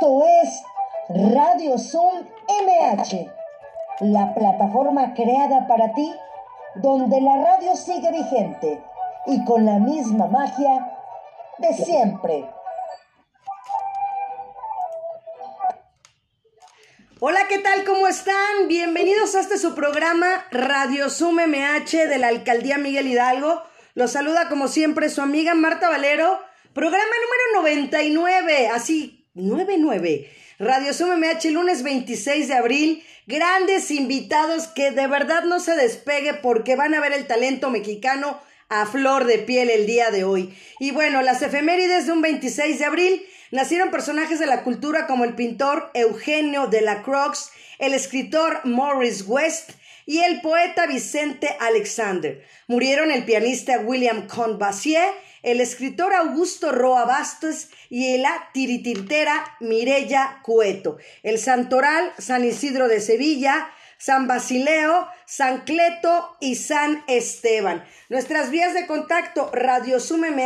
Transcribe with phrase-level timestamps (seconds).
[0.00, 0.62] Esto es
[1.34, 3.30] Radio Zoom MH,
[4.00, 6.10] la plataforma creada para ti,
[6.76, 8.82] donde la radio sigue vigente
[9.26, 10.96] y con la misma magia
[11.58, 12.48] de siempre.
[17.20, 17.84] Hola, ¿qué tal?
[17.84, 18.68] ¿Cómo están?
[18.68, 23.64] Bienvenidos a este su programa Radio Zoom MH de la Alcaldía Miguel Hidalgo.
[23.92, 26.40] Los saluda como siempre su amiga Marta Valero.
[26.72, 30.28] Programa número 99, así, 99.
[30.58, 33.04] Radio Zoom MH, lunes 26 de abril.
[33.26, 38.40] Grandes invitados que de verdad no se despegue porque van a ver el talento mexicano
[38.68, 40.52] a flor de piel el día de hoy.
[40.80, 45.24] Y bueno, las efemérides de un 26 de abril nacieron personajes de la cultura como
[45.24, 49.70] el pintor Eugenio de la Croix, el escritor Morris West
[50.06, 52.44] y el poeta Vicente Alexander.
[52.66, 55.08] Murieron el pianista William Convassier,
[55.42, 60.98] el escritor Augusto Roa Bastos y la tiritirtera Mirella Cueto.
[61.22, 67.84] El santoral San Isidro de Sevilla, San Basileo, San Cleto y San Esteban.
[68.08, 70.40] Nuestras vías de contacto, radiosumemh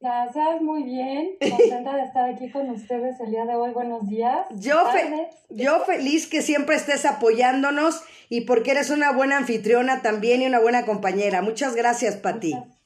[0.00, 1.36] Gracias, muy bien.
[1.40, 3.72] Contenta de estar aquí con ustedes el día de hoy.
[3.72, 4.46] Buenos días.
[4.50, 4.76] Yo,
[5.50, 10.60] yo feliz que siempre estés apoyándonos y porque eres una buena anfitriona también y una
[10.60, 11.42] buena compañera.
[11.42, 12.54] Muchas gracias, Pati.
[12.54, 12.76] Muchas,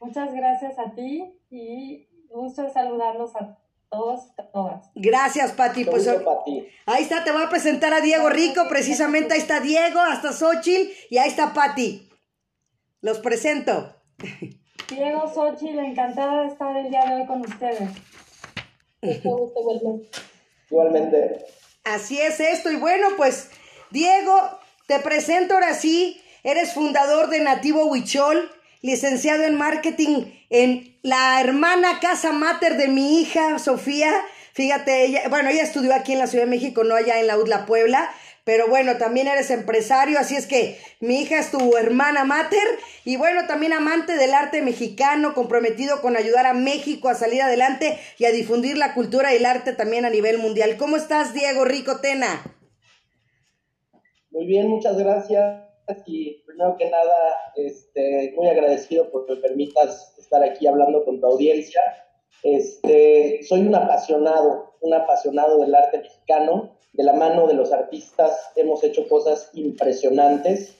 [0.00, 3.58] muchas gracias a ti y gusto saludarlos a
[3.92, 4.90] todos y todas.
[4.94, 5.84] Gracias, Pati.
[5.84, 6.08] Pues,
[6.86, 10.90] ahí está, te voy a presentar a Diego Rico, precisamente ahí está Diego, hasta Xochitl
[11.10, 12.08] y ahí está Pati.
[13.02, 13.94] Los presento.
[14.88, 17.90] Diego, Xochitl, encantada de estar el día de hoy con ustedes.
[20.70, 21.44] Igualmente.
[21.84, 22.70] Así es esto.
[22.70, 23.50] Y bueno, pues,
[23.90, 24.40] Diego,
[24.86, 26.20] te presento ahora sí.
[26.44, 28.50] Eres fundador de Nativo Huichol,
[28.82, 34.12] licenciado en marketing en la hermana casa mater de mi hija, Sofía.
[34.52, 37.38] Fíjate, ella, bueno, ella estudió aquí en la Ciudad de México, no allá en la
[37.38, 38.10] UDLA Puebla.
[38.44, 42.66] Pero bueno, también eres empresario, así es que mi hija es tu hermana mater
[43.04, 48.00] y bueno, también amante del arte mexicano, comprometido con ayudar a México a salir adelante
[48.18, 50.76] y a difundir la cultura y el arte también a nivel mundial.
[50.76, 52.42] ¿Cómo estás, Diego Rico Tena?
[54.32, 55.71] Muy bien, muchas gracias
[56.06, 61.20] y primero que nada, este, muy agradecido por que me permitas estar aquí hablando con
[61.20, 61.80] tu audiencia.
[62.42, 68.52] Este, soy un apasionado, un apasionado del arte mexicano de la mano de los artistas
[68.56, 70.76] hemos hecho cosas impresionantes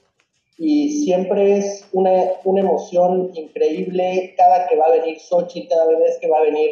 [0.59, 2.12] y siempre es una,
[2.44, 6.71] emoción increíble cada que va a venir Sochi, cada vez que va a venir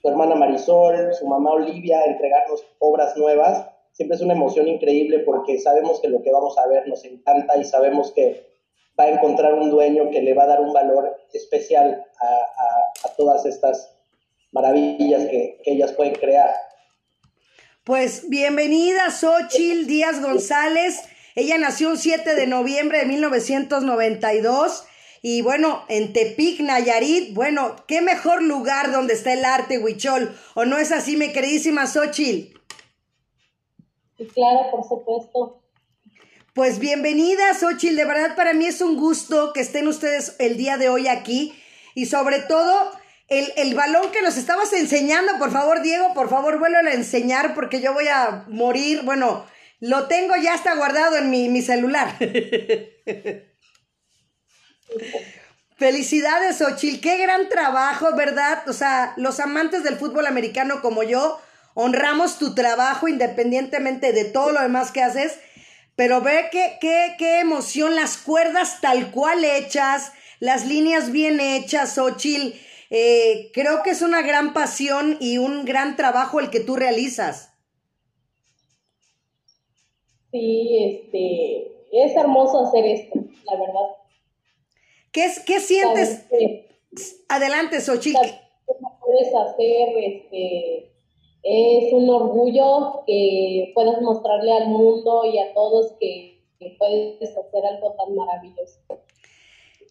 [0.00, 3.66] su hermana Marisol, su mamá Olivia a entregarnos obras nuevas.
[3.92, 7.56] Siempre es una emoción increíble porque sabemos que lo que vamos a ver nos encanta
[7.58, 8.52] y sabemos que
[8.98, 13.44] va a encontrar un dueño que le va a dar un valor especial a, todas
[13.44, 13.94] estas
[14.52, 16.50] maravillas que, que ellas pueden crear.
[17.84, 21.02] Pues bienvenida Xochil Díaz González.
[21.34, 24.84] Ella nació un 7 de noviembre de 1992
[25.20, 30.34] Y bueno, en Tepic, Nayarit, bueno, qué mejor lugar donde está el arte huichol.
[30.54, 32.51] ¿O no es así, mi queridísima Xochil?
[34.16, 35.62] Sí, claro, por supuesto.
[36.54, 37.96] Pues bienvenida, Xochil.
[37.96, 41.54] De verdad, para mí es un gusto que estén ustedes el día de hoy aquí.
[41.94, 42.92] Y sobre todo,
[43.28, 47.54] el, el balón que nos estabas enseñando, por favor, Diego, por favor, vuélvelo a enseñar
[47.54, 49.02] porque yo voy a morir.
[49.02, 49.46] Bueno,
[49.80, 52.16] lo tengo ya está guardado en mi, mi celular.
[55.76, 58.68] Felicidades, Ochil, qué gran trabajo, ¿verdad?
[58.68, 61.40] O sea, los amantes del fútbol americano como yo,
[61.74, 65.38] honramos tu trabajo independientemente de todo lo demás que haces,
[65.96, 71.98] pero ve qué, qué, qué emoción, las cuerdas tal cual hechas, las líneas bien hechas,
[71.98, 72.54] Ochil.
[72.90, 77.54] Eh, creo que es una gran pasión y un gran trabajo el que tú realizas.
[80.30, 83.96] Sí, este, es hermoso hacer esto, la verdad.
[85.10, 86.26] ¿Qué, qué sientes?
[87.28, 88.18] Adelante, Xochitl.
[89.00, 90.91] puedes hacer, este,
[91.42, 96.30] es un orgullo que puedas mostrarle al mundo y a todos que,
[96.78, 98.78] puedes hacer algo tan maravilloso.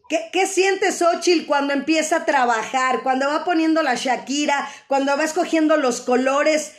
[0.08, 5.26] ¿Qué, ¿Qué, sientes, Xochitl, cuando empieza a trabajar, cuando va poniendo la Shakira, cuando va
[5.26, 6.78] escogiendo los colores?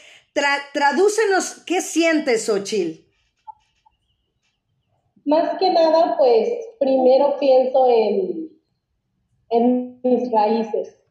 [0.72, 3.04] tradúcenos, ¿qué sientes, Xochitl?
[5.25, 6.48] Más que nada, pues
[6.80, 8.50] primero pienso en,
[9.50, 11.01] en mis raíces,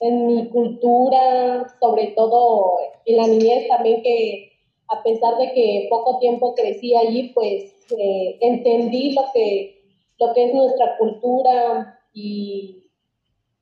[0.00, 4.52] en mi cultura, sobre todo en la niñez también que
[4.88, 7.64] a pesar de que poco tiempo crecí allí, pues
[7.98, 9.82] eh, entendí lo que,
[10.18, 12.86] lo que es nuestra cultura y,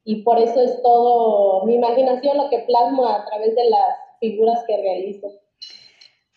[0.05, 4.63] y por eso es todo mi imaginación lo que plasmo a través de las figuras
[4.67, 5.33] que realizo.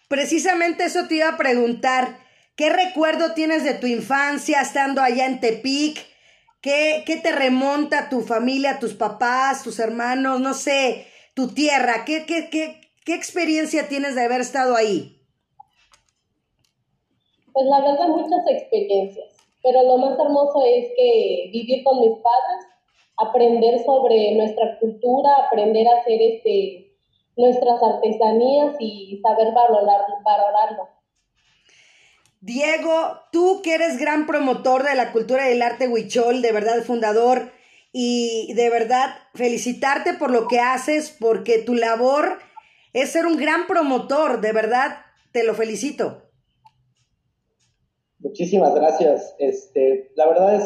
[0.07, 2.17] Precisamente eso te iba a preguntar.
[2.55, 6.08] ¿Qué recuerdo tienes de tu infancia estando allá en Tepic?
[6.61, 12.03] ¿Qué, qué te remonta a tu familia, tus papás, tus hermanos, no sé, tu tierra?
[12.05, 15.15] ¿Qué, qué, qué, qué experiencia tienes de haber estado ahí?
[17.53, 19.27] Pues la verdad muchas experiencias,
[19.63, 22.65] pero lo más hermoso es que vivir con mis padres,
[23.17, 26.93] aprender sobre nuestra cultura, aprender a hacer este,
[27.37, 30.98] nuestras artesanías y saber valorar, valorarlo.
[32.41, 36.83] Diego, tú que eres gran promotor de la cultura y del arte huichol, de verdad
[36.83, 37.51] fundador,
[37.91, 42.39] y de verdad felicitarte por lo que haces, porque tu labor
[42.93, 44.97] es ser un gran promotor, de verdad,
[45.31, 46.23] te lo felicito.
[48.19, 49.35] Muchísimas gracias.
[49.39, 50.63] Este, la verdad es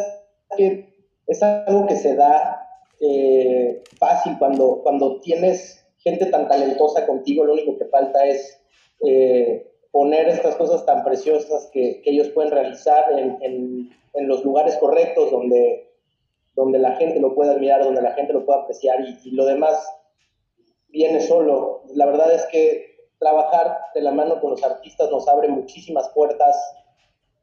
[0.58, 2.68] que es algo que se da
[3.00, 8.60] eh, fácil cuando, cuando tienes gente tan talentosa contigo, lo único que falta es
[9.06, 13.92] eh, poner estas cosas tan preciosas que, ellos pueden realizar en,
[14.28, 15.88] los lugares correctos donde,
[16.56, 19.88] donde la gente lo pueda admirar, donde la gente lo pueda apreciar y, lo demás
[20.90, 21.84] viene solo.
[21.94, 26.58] La verdad es que trabajar de la mano con los artistas nos abre muchísimas puertas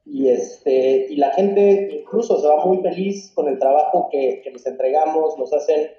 [0.05, 4.51] y, este, y la gente incluso se va muy feliz con el trabajo que, que
[4.51, 5.89] les entregamos, nos hacen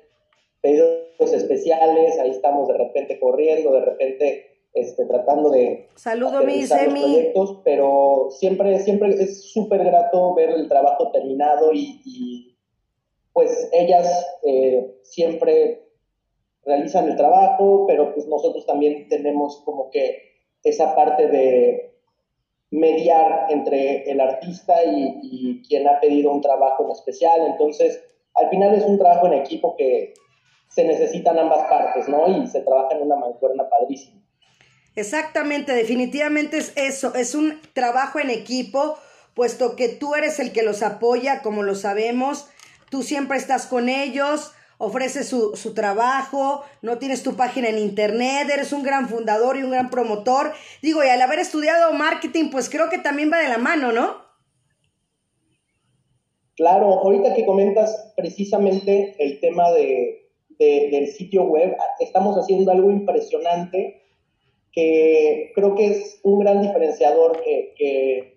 [0.60, 7.60] pedidos especiales, ahí estamos de repente corriendo, de repente este, tratando de Saludo, mis proyectos,
[7.64, 12.56] pero siempre, siempre es súper grato ver el trabajo terminado y,
[13.32, 15.88] pues ellas eh, siempre
[16.64, 20.18] realizan el trabajo, pero pues nosotros también tenemos como que
[20.62, 21.96] esa parte de
[22.70, 28.02] mediar entre el artista y, y quien ha pedido un trabajo en especial, entonces
[28.34, 30.14] al final es un trabajo en equipo que
[30.68, 32.28] se necesitan ambas partes, ¿no?
[32.28, 34.21] Y se trabaja en una mancuerna padrísima.
[34.94, 38.98] Exactamente, definitivamente es eso, es un trabajo en equipo,
[39.34, 42.48] puesto que tú eres el que los apoya, como lo sabemos,
[42.90, 48.50] tú siempre estás con ellos, ofreces su, su trabajo, no tienes tu página en internet,
[48.52, 50.52] eres un gran fundador y un gran promotor.
[50.82, 54.16] Digo, y al haber estudiado marketing, pues creo que también va de la mano, ¿no?
[56.56, 64.01] Claro, ahorita que comentas precisamente el tema de, del sitio web, estamos haciendo algo impresionante
[64.72, 68.32] que creo que es un gran diferenciador que, que,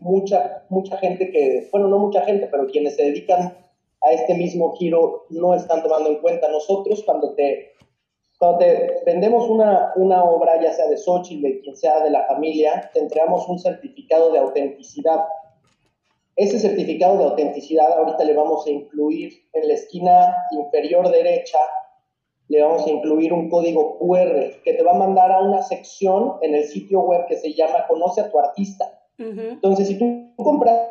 [0.00, 3.56] mucha, mucha gente que, bueno, no mucha gente, pero quienes se dedican
[4.02, 6.48] a este mismo giro no están tomando en cuenta.
[6.48, 7.74] Nosotros cuando te,
[8.38, 12.26] cuando te vendemos una, una obra, ya sea de Xochitl, de quien sea de la
[12.26, 15.24] familia, te entregamos un certificado de autenticidad.
[16.34, 21.58] Ese certificado de autenticidad ahorita le vamos a incluir en la esquina inferior derecha
[22.52, 26.34] le vamos a incluir un código QR que te va a mandar a una sección
[26.42, 28.92] en el sitio web que se llama Conoce a tu artista.
[29.16, 30.90] Entonces, si tú compras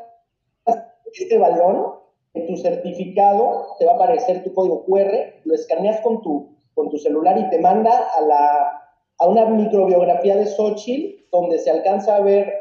[1.14, 2.00] este balón,
[2.34, 5.12] en tu certificado te va a aparecer tu código QR,
[5.44, 8.82] lo escaneas con tu, con tu celular y te manda a, la,
[9.20, 12.52] a una microbiografía de Xochitl, donde se alcanza a ver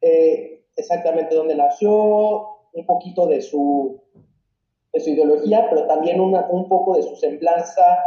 [0.00, 4.00] eh, exactamente dónde nació, un poquito de su,
[4.92, 8.00] de su ideología, pero también un poco de su semblanza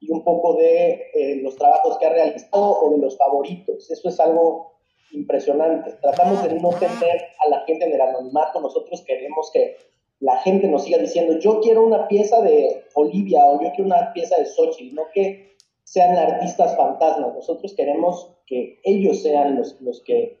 [0.00, 3.90] y un poco de eh, los trabajos que ha realizado o de los favoritos.
[3.90, 4.78] Eso es algo
[5.12, 5.92] impresionante.
[6.00, 8.60] Tratamos de no tener a la gente en el anonimato.
[8.60, 9.76] Nosotros queremos que
[10.20, 14.12] la gente nos siga diciendo, yo quiero una pieza de Olivia o yo quiero una
[14.12, 17.34] pieza de Xochitl, no que sean artistas fantasmas.
[17.34, 20.40] Nosotros queremos que ellos sean los, los que,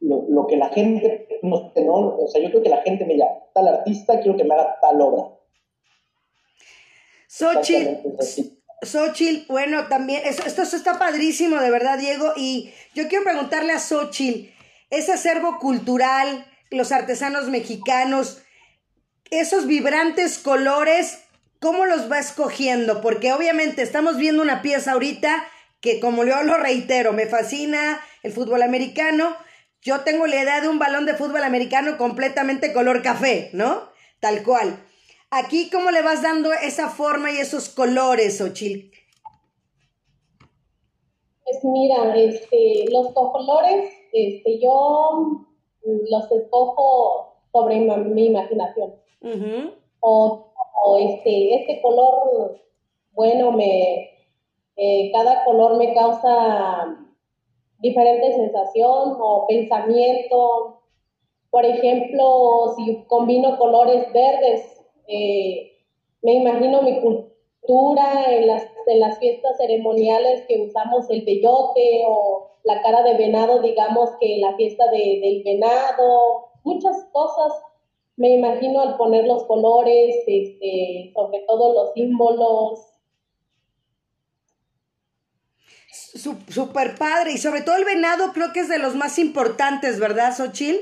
[0.00, 2.16] lo, que la gente nos, ¿no?
[2.18, 4.78] O sea, yo creo que la gente me diga, tal artista, quiero que me haga
[4.80, 5.36] tal obra.
[7.26, 8.16] Xochitl,
[8.82, 13.78] Xochitl, bueno, también, esto, esto está padrísimo, de verdad, Diego, y yo quiero preguntarle a
[13.78, 14.50] Xochitl,
[14.90, 18.42] ese acervo cultural, los artesanos mexicanos,
[19.30, 21.18] esos vibrantes colores,
[21.60, 23.00] ¿cómo los va escogiendo?
[23.00, 25.46] Porque obviamente estamos viendo una pieza ahorita
[25.80, 29.36] que, como yo lo reitero, me fascina el fútbol americano.
[29.82, 33.90] Yo tengo la idea de un balón de fútbol americano completamente color café, ¿no?
[34.20, 34.84] Tal cual.
[35.32, 38.90] Aquí, ¿cómo le vas dando esa forma y esos colores, Ochil?
[41.44, 45.46] Pues mira, este, los colores, este, yo
[45.84, 48.96] los escojo sobre mi imaginación.
[50.00, 50.52] o,
[50.98, 52.60] este, este color,
[53.12, 54.10] bueno, me,
[54.76, 56.96] eh, cada color me causa
[57.78, 60.82] diferente sensación o pensamiento.
[61.50, 64.79] Por ejemplo, si combino colores verdes,
[65.10, 65.72] eh,
[66.22, 72.50] me imagino mi cultura en las, en las fiestas ceremoniales que usamos el peyote o
[72.64, 77.52] la cara de venado, digamos que la fiesta de, del venado, muchas cosas
[78.16, 82.86] me imagino al poner los colores, este, sobre todo los símbolos.
[86.48, 90.36] Super padre, y sobre todo el venado creo que es de los más importantes, ¿verdad,
[90.36, 90.80] Xochil?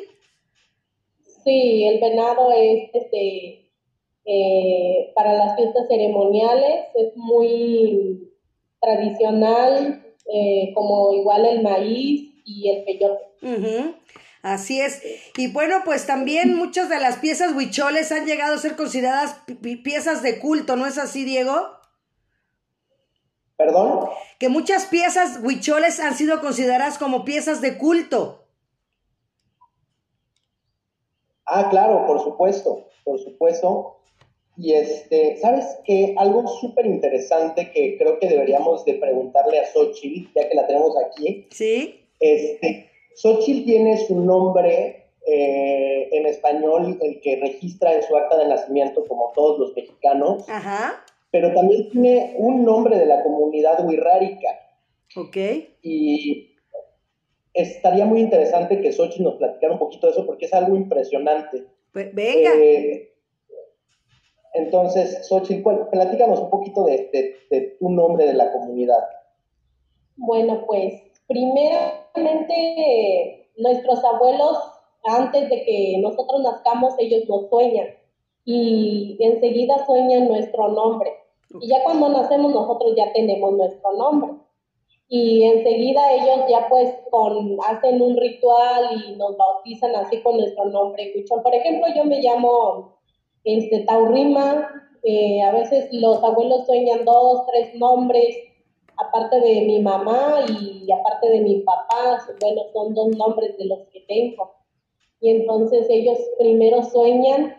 [1.45, 3.68] Sí, el venado es este,
[4.31, 8.31] eh, para las fiestas ceremoniales es muy
[8.79, 13.25] tradicional, eh, como igual el maíz y el peyote.
[14.43, 15.03] Así es.
[15.39, 19.43] Y bueno, pues también muchas de las piezas huicholes han llegado a ser consideradas
[19.83, 21.55] piezas de culto, ¿no es así, Diego?
[23.57, 24.11] ¿Perdón?
[24.39, 28.45] Que muchas piezas huicholes han sido consideradas como piezas de culto.
[31.47, 33.98] Ah, claro, por supuesto, por supuesto.
[34.61, 36.15] Y este, ¿sabes qué?
[36.19, 40.97] Algo súper interesante que creo que deberíamos de preguntarle a Xochitl, ya que la tenemos
[40.97, 41.47] aquí.
[41.51, 42.01] Sí.
[42.19, 48.49] Este, Xochitl tiene su nombre eh, en español, el que registra en su acta de
[48.49, 50.49] nacimiento, como todos los mexicanos.
[50.49, 51.05] Ajá.
[51.31, 54.49] Pero también tiene un nombre de la comunidad wixárika.
[55.15, 55.37] Ok.
[55.83, 56.57] Y
[57.55, 61.65] estaría muy interesante que Xochitl nos platicara un poquito de eso, porque es algo impresionante.
[61.93, 62.51] Pues venga.
[62.57, 63.13] Eh,
[64.55, 67.37] entonces, Xochitl, platícanos un poquito de,
[67.79, 69.07] tu nombre de la comunidad.
[70.17, 74.59] Bueno, pues primeramente nuestros abuelos,
[75.05, 77.87] antes de que nosotros nazcamos, ellos nos sueñan
[78.45, 81.13] y enseguida sueñan nuestro nombre.
[81.61, 84.33] Y ya cuando nacemos nosotros ya tenemos nuestro nombre.
[85.11, 90.67] Y enseguida ellos ya pues con, hacen un ritual y nos bautizan así con nuestro
[90.67, 91.15] nombre.
[91.43, 92.98] Por ejemplo, yo me llamo
[93.45, 94.69] este, taurima,
[95.03, 98.37] eh, a veces los abuelos sueñan dos, tres nombres,
[98.97, 103.81] aparte de mi mamá y aparte de mi papá, bueno, son dos nombres de los
[103.93, 104.57] que tengo.
[105.21, 107.57] Y entonces ellos primero sueñan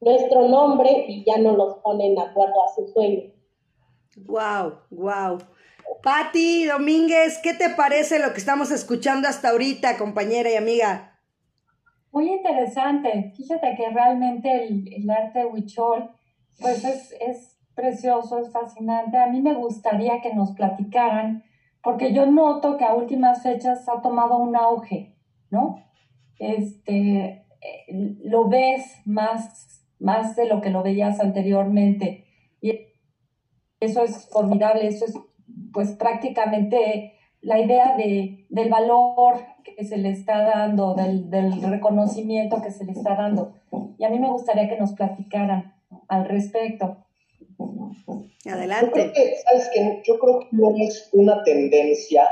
[0.00, 3.32] nuestro nombre y ya no los ponen de acuerdo a su sueño.
[4.16, 5.38] Wow, wow.
[6.02, 11.11] Patti Domínguez, ¿qué te parece lo que estamos escuchando hasta ahorita, compañera y amiga?
[12.12, 13.32] Muy interesante.
[13.36, 16.10] Fíjate que realmente el, arte huichol,
[16.60, 19.16] pues es, es precioso, es fascinante.
[19.16, 21.42] A mí me gustaría que nos platicaran,
[21.82, 25.16] porque yo noto que a últimas fechas ha tomado un auge,
[25.50, 25.82] ¿no?
[26.38, 32.26] Este, eh, lo ves más, más de lo que lo veías anteriormente.
[32.60, 32.78] Y
[33.80, 35.18] eso es formidable, eso es
[35.72, 42.70] pues prácticamente la idea de, del valor que se le está dando, del, reconocimiento que
[42.70, 43.52] se le está dando.
[43.98, 45.74] Y a mí me gustaría que nos platicaran
[46.08, 46.96] al respecto.
[48.46, 48.86] Adelante.
[48.86, 49.70] Yo creo que, ¿sabes
[50.04, 52.28] Yo creo que no es una tendencia,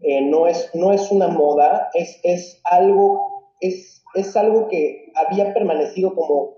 [0.00, 5.52] eh, no, es, no es una moda, es, es, algo, es, es algo que había
[5.54, 6.54] permanecido como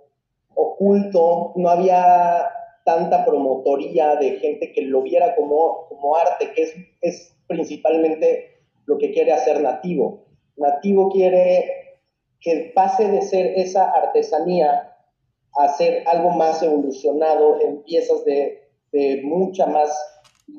[0.55, 2.49] oculto, no había
[2.87, 8.97] tanta promotoría de gente que lo viera como, como arte, que es, es principalmente lo
[8.97, 10.25] que quiere hacer Nativo.
[10.57, 11.99] Nativo quiere
[12.41, 14.97] que pase de ser esa artesanía
[15.59, 19.91] a ser algo más evolucionado en piezas de, de mucha más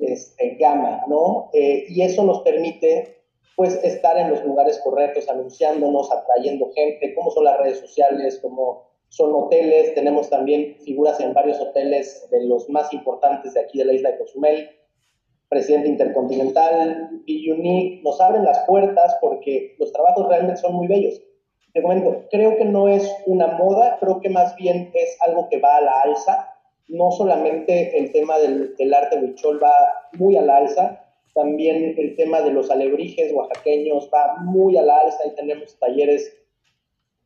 [0.02, 1.50] este, gama, ¿no?
[1.54, 3.22] Eh, y eso nos permite
[3.56, 8.84] pues estar en los lugares correctos, anunciándonos, atrayendo gente, como son las redes sociales, como
[9.10, 13.86] son hoteles, tenemos también figuras en varios hoteles de los más importantes de aquí de
[13.86, 14.70] la isla de Cozumel,
[15.50, 21.22] presidente intercontinental, y Unique, nos abren las puertas porque los trabajos realmente son muy bellos.
[21.74, 25.60] Te comento, creo que no es una moda, creo que más bien es algo que
[25.60, 26.54] va a la alza,
[26.88, 29.74] no solamente el tema del, del arte huichol va
[30.14, 34.98] muy a la alza, también el tema de los alebrijes oaxaqueños va muy a la
[34.98, 36.36] alza y tenemos talleres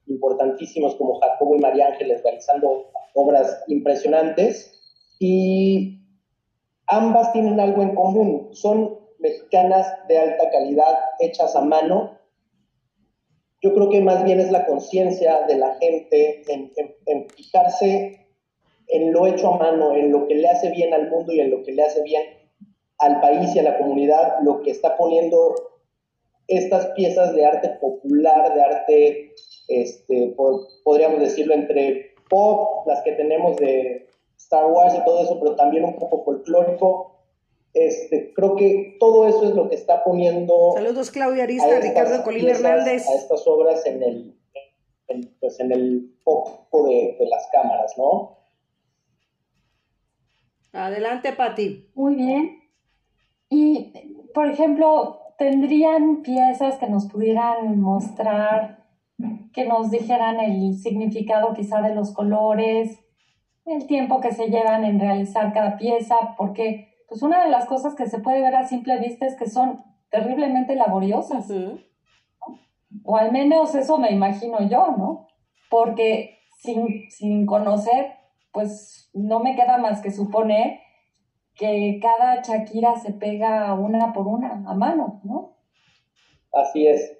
[0.07, 4.71] importantísimos como Jacobo y María Ángeles realizando obras impresionantes
[5.19, 5.99] y
[6.87, 12.19] ambas tienen algo en común, son mexicanas de alta calidad hechas a mano.
[13.61, 18.27] Yo creo que más bien es la conciencia de la gente en, fijarse
[18.87, 21.51] en lo hecho a mano, en lo que le hace bien al mundo y en
[21.51, 22.23] lo que le hace bien
[22.97, 25.70] al país y a la comunidad, lo que está poniendo
[26.47, 29.35] estas piezas de arte popular, de arte
[29.67, 30.35] este,
[30.83, 34.07] podríamos decirlo, entre pop, las que tenemos de
[34.37, 37.19] Star Wars y todo eso, pero también un poco folclórico.
[37.73, 40.71] Este, creo que todo eso es lo que está poniendo.
[40.73, 43.07] Saludos, Claudia Arista, Ricardo Colín Hernández.
[43.07, 44.37] A estas obras en el,
[45.39, 48.39] pues en el foco de, de las cámaras, ¿no?
[50.73, 51.89] Adelante, Pati.
[51.95, 52.61] Muy bien.
[53.49, 53.93] Y,
[54.33, 58.85] por ejemplo, ¿tendrían piezas que nos pudieran mostrar
[59.53, 62.99] que nos dijeran el significado quizá de los colores,
[63.65, 67.95] el tiempo que se llevan en realizar cada pieza, porque pues una de las cosas
[67.95, 71.51] que se puede ver a simple vista es que son terriblemente laboriosas.
[73.03, 75.27] O al menos eso me imagino yo, ¿no?
[75.71, 78.11] Porque sin, sin conocer,
[78.51, 80.81] pues no me queda más que suponer
[81.55, 85.57] que cada Shakira se pega una por una a mano, ¿no?
[86.51, 87.17] Así es.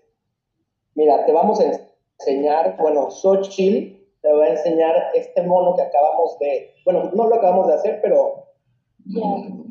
[0.96, 1.66] Mira, te vamos a
[2.20, 7.36] enseñar, bueno, Xochitl te va a enseñar este mono que acabamos de, bueno, no lo
[7.36, 8.48] acabamos de hacer, pero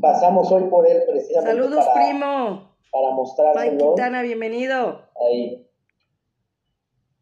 [0.01, 1.51] pasamos hoy por él precisamente.
[1.51, 2.71] Saludos, primo.
[2.91, 3.95] Para mostrárselo.
[3.95, 5.03] Quintana, bienvenido.
[5.21, 5.69] Ahí.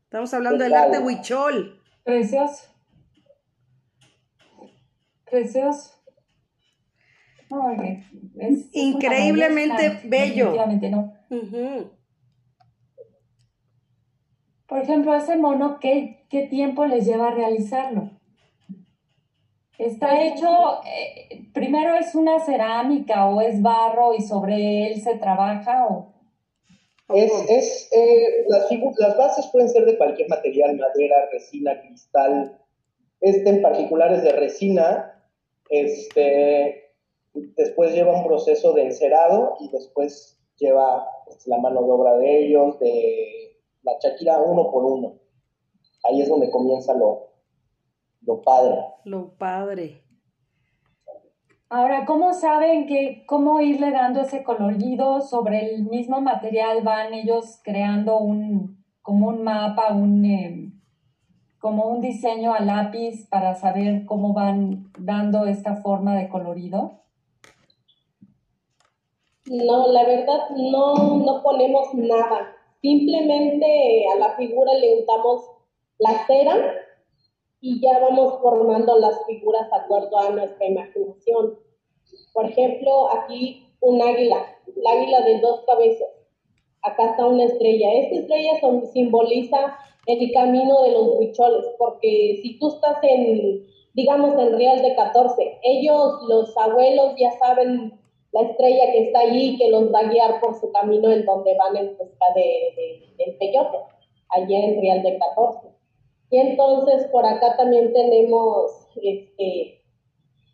[0.05, 1.83] Estamos hablando del arte huichol.
[2.05, 2.65] Precioso.
[5.27, 5.98] Precioso.
[8.39, 10.53] Es, Increíblemente bello.
[10.53, 11.15] Definitivamente no.
[14.67, 18.11] Por ejemplo, ese mono, ¿qué, qué tiempo les lleva a realizarlo?
[19.79, 25.87] Está hecho, eh, primero es una cerámica o es barro y sobre él se trabaja
[25.87, 26.15] o...
[27.15, 28.67] Es, es eh, las,
[28.99, 32.61] las, bases pueden ser de cualquier material, madera, resina, cristal.
[33.23, 35.25] Este en particular es de resina.
[35.71, 36.88] Este,
[37.57, 42.45] después lleva un proceso de encerado y después lleva pues, la mano de obra de
[42.45, 45.15] ellos, de la Shakira uno por uno.
[46.05, 47.29] Ahí es donde comienza lo,
[48.23, 48.77] lo padre.
[49.05, 50.03] Lo padre.
[51.71, 56.83] Ahora, ¿cómo saben que cómo irle dando ese colorido sobre el mismo material?
[56.83, 60.81] Van ellos creando un como un mapa, un em,
[61.59, 67.03] como un diseño a lápiz para saber cómo van dando esta forma de colorido.
[69.47, 72.55] No, la verdad no, no ponemos nada.
[72.81, 75.51] Simplemente a la figura le untamos
[75.99, 76.75] la cera
[77.61, 81.59] y ya vamos formando las figuras de acuerdo a nuestra imaginación.
[82.33, 86.09] Por ejemplo, aquí un águila, el águila de dos cabezas.
[86.83, 87.93] Acá está una estrella.
[87.95, 88.53] Esta estrella
[88.93, 94.95] simboliza el camino de los huicholes, porque si tú estás en, digamos, en Real de
[94.95, 97.99] 14, ellos, los abuelos, ya saben
[98.33, 101.57] la estrella que está allí que los va a guiar por su camino en donde
[101.57, 103.79] van en busca de, del peyote,
[104.31, 105.69] allí en Real de 14.
[106.31, 109.83] Y entonces por acá también tenemos este,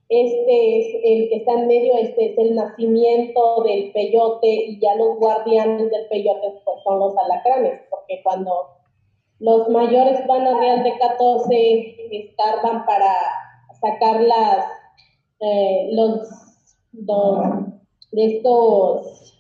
[0.09, 4.95] este es el que está en medio, este es el nacimiento del peyote y ya
[4.95, 8.69] los guardianes del peyote pues, son los alacranes, porque cuando
[9.41, 13.13] los mayores van a Real de 14 escarban para
[13.81, 14.67] sacar las,
[15.41, 16.44] eh, los
[16.95, 17.39] dos
[18.13, 19.35] de estos,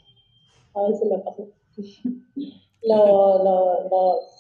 [0.75, 1.49] a ver si me pasó,
[2.83, 3.45] los,
[3.91, 4.35] los,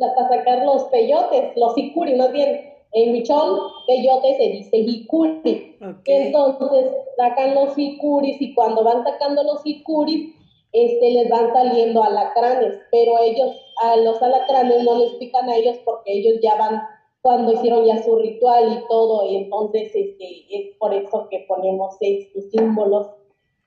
[0.00, 5.78] para sacar los peyotes, los sicuri, más bien, en Michol, peyote se dice hikuri.
[6.04, 10.34] Entonces sacan los hicuris y cuando van sacando los hicuris,
[10.72, 13.50] este, les van saliendo alacranes, pero ellos,
[13.82, 16.82] a los alacranes no les pican a ellos porque ellos ya van
[17.22, 21.96] cuando hicieron ya su ritual y todo, y entonces este, es por eso que ponemos
[22.00, 23.12] estos símbolos.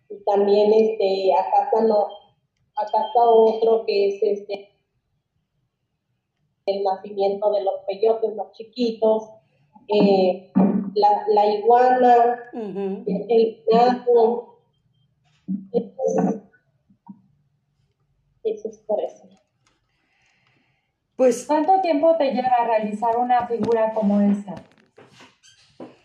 [0.09, 2.07] Y también este, acá está, no,
[2.75, 4.71] acá está otro que es este
[6.67, 9.29] el nacimiento de los peyotes más chiquitos,
[9.87, 10.51] eh,
[10.95, 14.57] la, la, iguana, el gato.
[18.43, 19.34] Eso es por eso.
[21.15, 24.55] Pues, ¿cuánto tiempo te lleva a realizar una figura como esta?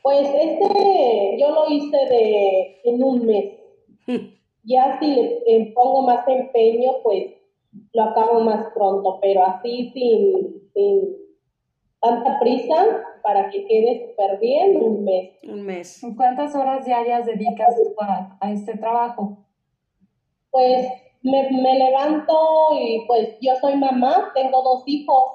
[0.03, 3.55] Pues este, yo lo hice de en un mes.
[4.65, 5.15] ya si
[5.47, 7.35] le pongo más empeño, pues
[7.93, 11.17] lo acabo más pronto, pero así sin, sin
[12.01, 15.39] tanta prisa para que quede súper bien, un mes.
[15.43, 16.01] Un mes.
[16.17, 19.39] ¿Cuántas horas diarias dedicas a, a este trabajo?
[20.51, 20.87] Pues
[21.23, 25.33] me, me, levanto y pues yo soy mamá, tengo dos hijos.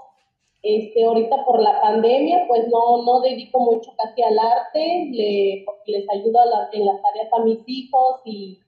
[0.61, 6.09] Este, ahorita por la pandemia, pues no, no dedico mucho casi al arte, le, les
[6.09, 6.39] ayudo
[6.71, 8.59] en las tareas a mis hijos y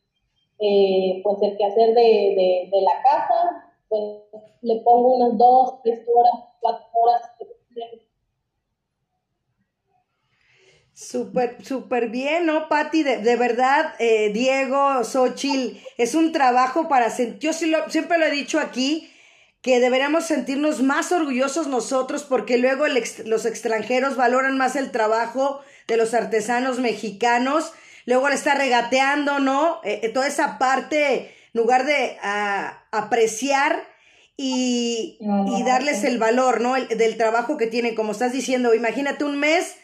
[0.59, 4.03] eh, pues el quehacer de, de, de, la casa, pues
[4.61, 7.21] le pongo unas dos, tres horas, cuatro horas.
[10.99, 13.03] Súper, súper bien, ¿no, Patti?
[13.03, 18.31] De, de, verdad, eh, Diego, Xochil, es un trabajo para sentir, yo siempre lo he
[18.31, 19.13] dicho aquí,
[19.61, 25.97] que deberíamos sentirnos más orgullosos nosotros porque luego los extranjeros valoran más el trabajo de
[25.97, 27.73] los artesanos mexicanos
[28.07, 29.81] luego le está regateando, ¿no?
[29.83, 32.17] Eh, eh, toda esa parte, en lugar de
[32.91, 33.83] apreciar
[34.35, 35.19] y,
[35.63, 36.73] darles el valor, ¿no?
[36.73, 39.75] del trabajo que tienen, como estás diciendo, imagínate un mes,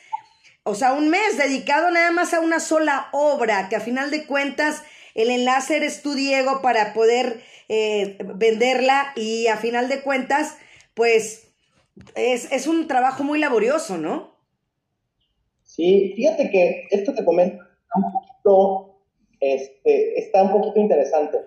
[0.64, 4.26] o sea, un mes dedicado nada más a una sola obra, que a final de
[4.26, 10.58] cuentas el enlace eres tú, Diego, para poder eh, venderla y a final de cuentas,
[10.94, 11.54] pues
[12.16, 14.34] es, es un trabajo muy laborioso, ¿no?
[15.64, 17.64] Sí, fíjate que esto que comento
[17.96, 19.02] un poquito,
[19.40, 21.40] este, está un poquito interesante.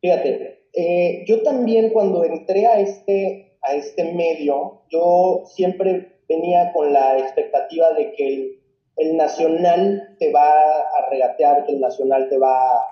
[0.00, 6.92] Fíjate, eh, yo también cuando entré a este, a este medio, yo siempre venía con
[6.92, 8.60] la expectativa de que
[8.96, 12.84] el, nacional te va a regatear, que el nacional te va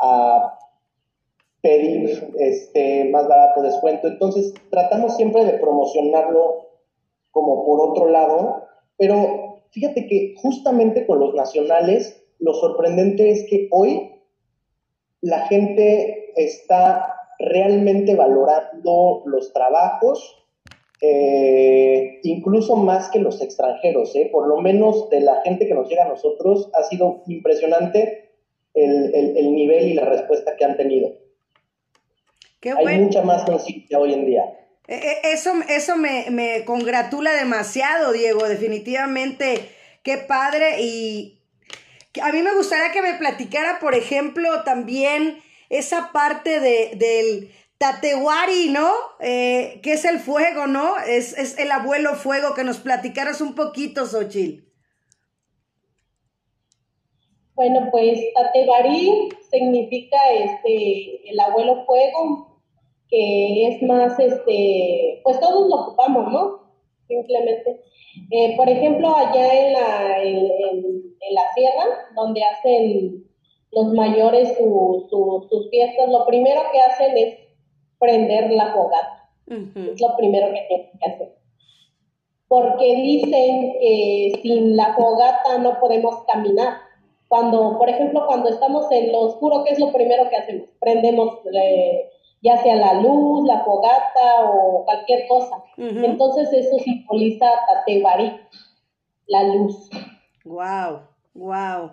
[0.00, 0.58] a
[1.60, 4.06] pedir este, más barato descuento.
[4.06, 6.68] Entonces, tratamos siempre de promocionarlo
[7.32, 8.62] como por otro lado,
[8.96, 14.22] pero fíjate que justamente con los nacionales, lo sorprendente es que hoy
[15.20, 20.47] la gente está realmente valorando los trabajos,
[21.00, 24.28] eh, incluso más que los extranjeros, ¿eh?
[24.32, 28.32] por lo menos de la gente que nos llega a nosotros, ha sido impresionante
[28.74, 31.16] el, nivel y la respuesta que han tenido.
[32.62, 34.42] Hay mucha más conciencia hoy en día.
[34.88, 39.60] E, e, eso, eso me, me congratula demasiado, Diego, definitivamente.
[40.02, 40.80] Qué padre.
[40.80, 41.38] Y
[42.20, 45.38] a mí me gustaría que me platicara, por ejemplo, también
[45.70, 48.90] esa parte de, del Tatewari, ¿no?
[49.20, 50.98] Eh, que es el fuego, ¿no?
[50.98, 54.68] Es, es, el abuelo fuego, que nos platicaras un poquito, Xochil.
[57.54, 62.60] Bueno, pues Tatewari significa este, el abuelo fuego,
[63.08, 66.72] que es más, este, pues todos lo ocupamos, ¿no?
[67.06, 67.80] Simplemente.
[68.30, 73.24] Eh, por ejemplo, allá en la, en, la sierra, donde hacen
[73.70, 77.47] los mayores sus fiestas, lo primero que hacen es
[77.98, 79.30] prender la fogata.
[79.46, 81.38] Es lo primero que tienen que hacer.
[82.48, 86.78] Porque dicen que sin la fogata no podemos caminar.
[87.28, 90.68] Cuando, por ejemplo, cuando estamos en lo oscuro, ¿qué es lo primero que hacemos?
[90.80, 95.62] Prendemos eh, ya sea la luz, la fogata o cualquier cosa.
[95.76, 98.40] Entonces eso simboliza Tatebari,
[99.26, 99.90] la luz.
[100.44, 101.00] Wow,
[101.34, 101.92] wow.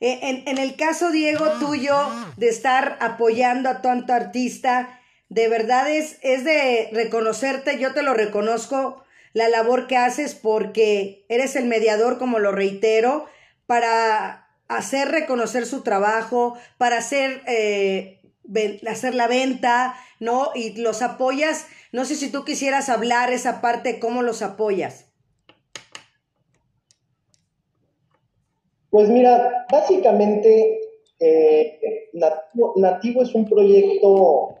[0.00, 1.96] Eh, en, en, el caso, Diego, tuyo,
[2.36, 5.00] de estar apoyando a tanto artista,
[5.34, 11.26] de verdad es, es de reconocerte, yo te lo reconozco, la labor que haces porque
[11.28, 13.26] eres el mediador, como lo reitero,
[13.66, 18.20] para hacer reconocer su trabajo, para hacer eh,
[18.88, 20.52] hacer la venta, ¿no?
[20.54, 21.66] Y los apoyas.
[21.90, 25.06] No sé si tú quisieras hablar esa parte, ¿cómo los apoyas?
[28.90, 30.78] Pues mira, básicamente
[31.18, 32.10] eh,
[32.76, 34.60] Nativo, es un proyecto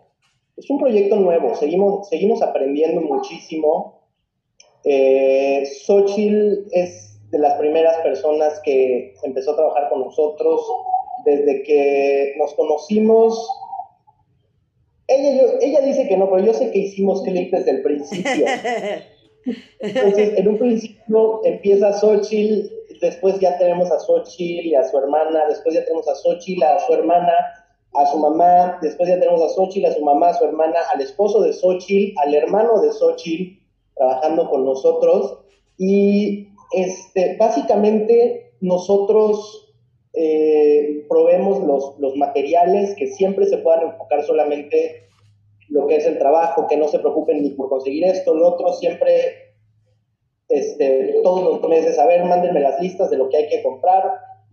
[0.56, 4.02] es un proyecto nuevo, seguimos, seguimos aprendiendo muchísimo.
[4.84, 10.62] Eh, Xochitl es de las primeras personas que empezó a trabajar con nosotros
[11.24, 13.48] desde que nos conocimos.
[15.08, 18.46] Ella, ella dice que no, pero yo sé que hicimos clic desde el principio.
[19.80, 25.44] Entonces, en un principio empieza Xochitl, después ya tenemos a Xochitl y a su hermana,
[25.48, 27.32] después ya tenemos a Xochitl, a su hermana,
[27.94, 31.00] a su mamá, después ya tenemos a Xochitl, a su mamá, a su hermana, al
[31.00, 33.60] esposo de Xochitl, al hermano de Xochitl,
[33.94, 35.38] trabajando con nosotros.
[35.78, 39.72] Y este, básicamente nosotros
[40.12, 45.04] eh, probemos los, los materiales que siempre se puedan enfocar solamente
[45.68, 48.72] lo que es el trabajo, que no se preocupen ni por conseguir esto, lo otro,
[48.74, 49.54] siempre,
[50.48, 54.04] este, todos los meses, a ver, mándenme las listas de lo que hay que comprar,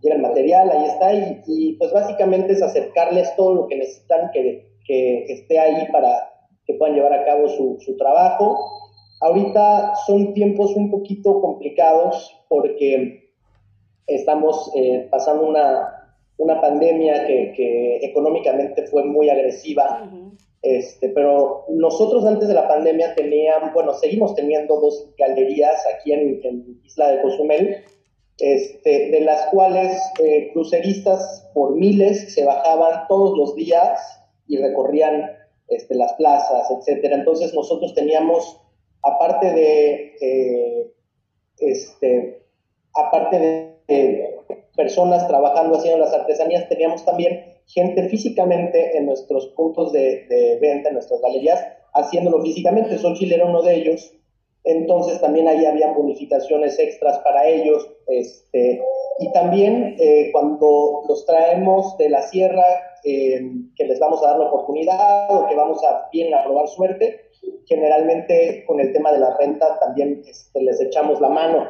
[0.02, 1.12] llega el material, ahí está,
[1.46, 6.10] y, pues básicamente es acercarles todo lo que necesitan que, que, esté ahí para
[6.66, 8.58] que puedan llevar a cabo su, su trabajo.
[9.20, 13.30] Ahorita son tiempos un poquito complicados porque
[14.06, 16.02] estamos eh, pasando una,
[16.38, 20.10] una pandemia que, que, económicamente fue muy agresiva.
[20.62, 26.80] Este, pero nosotros antes de la pandemia teníamos, bueno, seguimos teniendo dos galerías aquí en,
[26.84, 27.84] Isla de Cozumel,
[28.42, 35.30] este, de las cuales eh, cruceristas por miles se bajaban todos los días y recorrían
[35.68, 37.16] este, las plazas, etcétera.
[37.16, 38.60] Entonces nosotros teníamos,
[39.02, 40.92] aparte de, eh,
[41.58, 42.42] este,
[42.94, 44.38] aparte de
[44.76, 50.94] personas trabajando haciendo las artesanías, teníamos también gente físicamente en nuestros puntos de, venta, en
[50.94, 52.98] nuestras galerías, haciéndolo físicamente.
[53.14, 54.12] Chile era uno de ellos.
[54.64, 57.88] Entonces también ahí había bonificaciones extras para ellos.
[58.06, 58.80] Este,
[59.18, 62.64] y también eh, cuando los traemos de la sierra,
[63.04, 63.40] eh,
[63.76, 67.20] que les vamos a dar la oportunidad o que vamos a bien a probar suerte,
[67.66, 71.68] generalmente con el tema de la renta también este, les echamos la mano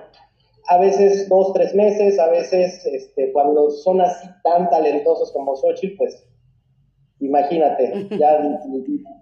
[0.69, 5.97] a veces dos, tres meses, a veces este, cuando son así tan talentosos como Xochitl,
[5.97, 6.25] pues
[7.23, 8.41] imagínate, ya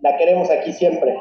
[0.00, 1.16] la queremos aquí siempre.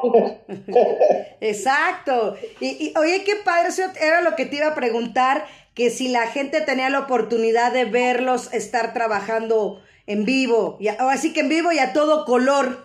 [1.42, 2.36] Exacto.
[2.60, 6.28] Y, oye, qué padre, eso era lo que te iba a preguntar, que si la
[6.28, 11.72] gente tenía la oportunidad de verlos estar trabajando en vivo, y así que en vivo
[11.72, 12.84] y a todo color.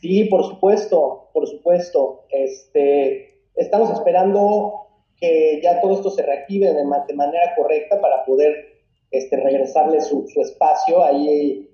[0.00, 2.26] sí, por supuesto, por supuesto.
[2.30, 4.86] Este, estamos esperando
[5.18, 8.76] que ya todo esto se reactive de, manera correcta para poder
[9.10, 11.68] este, regresarle su, espacio ahí,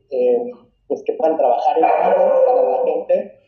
[0.86, 3.38] pues que puedan trabajar en para la gente.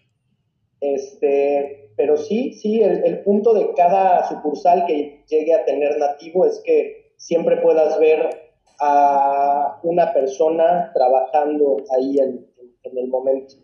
[0.81, 6.61] Este, pero sí, sí, el, punto de cada sucursal que llegue a tener nativo es
[6.65, 12.47] que siempre puedas ver a una persona trabajando ahí en,
[12.83, 13.55] en el momento.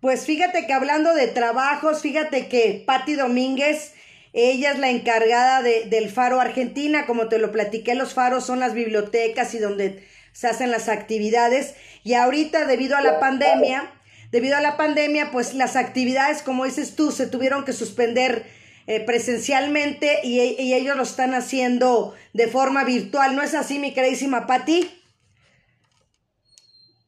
[0.00, 3.94] Pues fíjate que hablando de trabajos, fíjate que Patti Domínguez
[4.36, 8.60] ella es la encargada de, del Faro Argentina, como te lo platiqué, los faros son
[8.60, 10.02] las bibliotecas y donde
[10.36, 11.74] se hacen las actividades.
[12.04, 13.90] Y ahorita, debido a la pandemia,
[14.30, 18.44] debido a la pandemia, pues las actividades, como dices tú, se tuvieron que suspender
[18.86, 23.34] eh, presencialmente y, ellos lo están haciendo de forma virtual.
[23.34, 24.90] ¿No es así, mi queridísima Patti?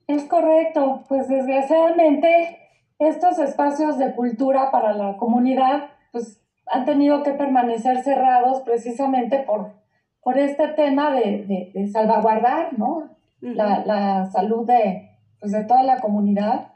[0.07, 2.59] Es correcto, pues desgraciadamente
[2.99, 9.75] estos espacios de cultura para la comunidad, pues han tenido que permanecer cerrados precisamente por,
[10.23, 13.18] por este tema de, de, salvaguardar ¿no?
[13.41, 16.73] La, la, salud de, pues de toda la comunidad.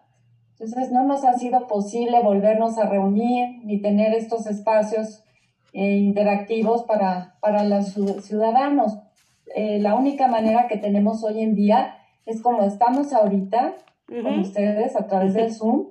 [0.53, 5.25] Entonces no nos ha sido posible volvernos a reunir ni tener estos espacios
[5.73, 7.95] eh, interactivos para, para los
[8.25, 8.99] ciudadanos.
[9.55, 11.97] Eh, la única manera que tenemos hoy en día
[12.27, 13.75] es como estamos ahorita
[14.07, 15.89] con ustedes a través del Zoom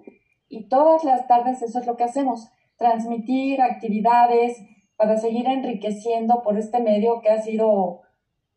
[0.48, 4.58] y todas las tardes eso es lo que hacemos transmitir actividades
[4.96, 8.02] para seguir enriqueciendo por este medio que ha sido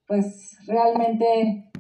[0.06, 1.70] pues realmente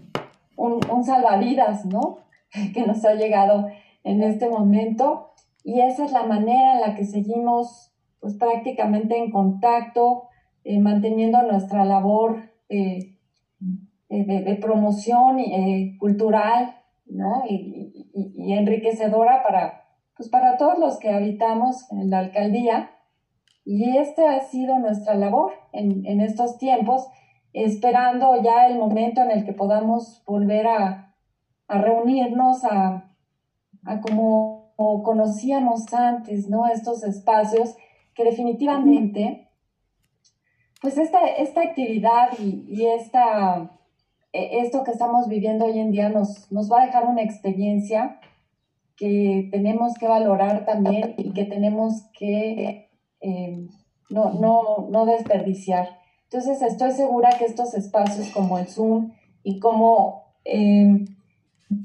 [0.56, 2.18] un, salvavidas, ¿no?
[2.74, 3.68] que nos ha llegado
[4.04, 5.30] en este momento
[5.62, 10.28] y esa es la manera en la que seguimos pues prácticamente en contacto,
[10.62, 13.16] eh, manteniendo nuestra labor eh,
[14.08, 17.44] de, promoción eh, cultural ¿no?
[17.46, 19.84] y enriquecedora para,
[20.16, 22.90] pues para todos los que habitamos en la alcaldía.
[23.64, 27.06] Y esta ha sido nuestra labor en, estos tiempos,
[27.54, 31.00] esperando ya el momento en el que podamos volver a,
[31.68, 33.10] reunirnos, a,
[34.02, 36.66] como conocíamos antes, ¿no?
[36.66, 37.76] Estos espacios
[38.14, 39.48] que definitivamente,
[40.82, 43.70] pues esta, esta actividad y, esta,
[44.32, 48.20] e, esto que estamos viviendo hoy en día nos, nos va a dejar una experiencia
[48.96, 52.90] que tenemos que valorar también y que tenemos que
[53.20, 53.66] eh,
[54.10, 56.03] no, no, no desperdiciar.
[56.34, 59.12] Entonces estoy segura que estos espacios como el Zoom
[59.44, 61.04] y como eh,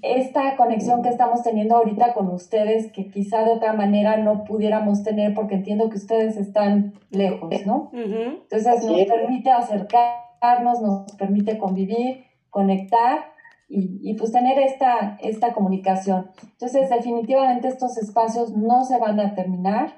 [0.02, 5.04] esta conexión que estamos teniendo ahorita con ustedes, que quizá de otra manera no pudiéramos
[5.04, 7.92] tener porque entiendo que ustedes están lejos, ¿no?
[7.94, 13.26] Entonces nos permite acercarnos, nos permite convivir, conectar
[13.68, 16.32] y, y, pues tener esta, esta comunicación.
[16.54, 19.94] Entonces definitivamente estos espacios no se van a terminar,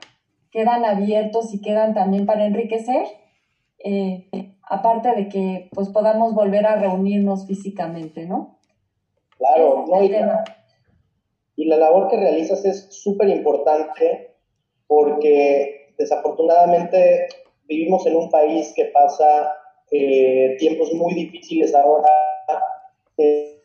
[0.52, 3.21] quedan abiertos y quedan también para enriquecer,
[3.84, 4.30] eh,
[4.64, 8.60] aparte de que pues podamos volver a reunirnos físicamente, ¿no?
[9.38, 10.44] Claro, no, y, la,
[11.56, 14.36] y la labor que realizas es súper importante
[14.88, 17.28] porque desafortunadamente
[17.68, 19.54] vivimos en un país que pasa
[19.92, 22.10] eh, tiempos muy difíciles ahora,
[23.18, 23.62] eh,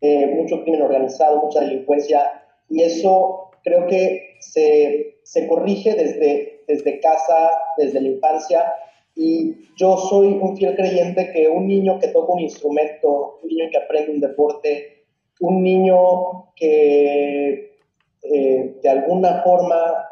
[0.00, 7.00] eh, mucho crimen organizado, mucha delincuencia, y eso creo que se, se corrige desde, desde
[7.00, 8.72] casa, desde la infancia,
[9.16, 13.64] y yo soy un fiel creyente que un niño que toca un instrumento, un niño
[13.70, 15.04] que aprende un deporte,
[15.40, 17.78] un niño que
[18.22, 20.06] eh, de alguna forma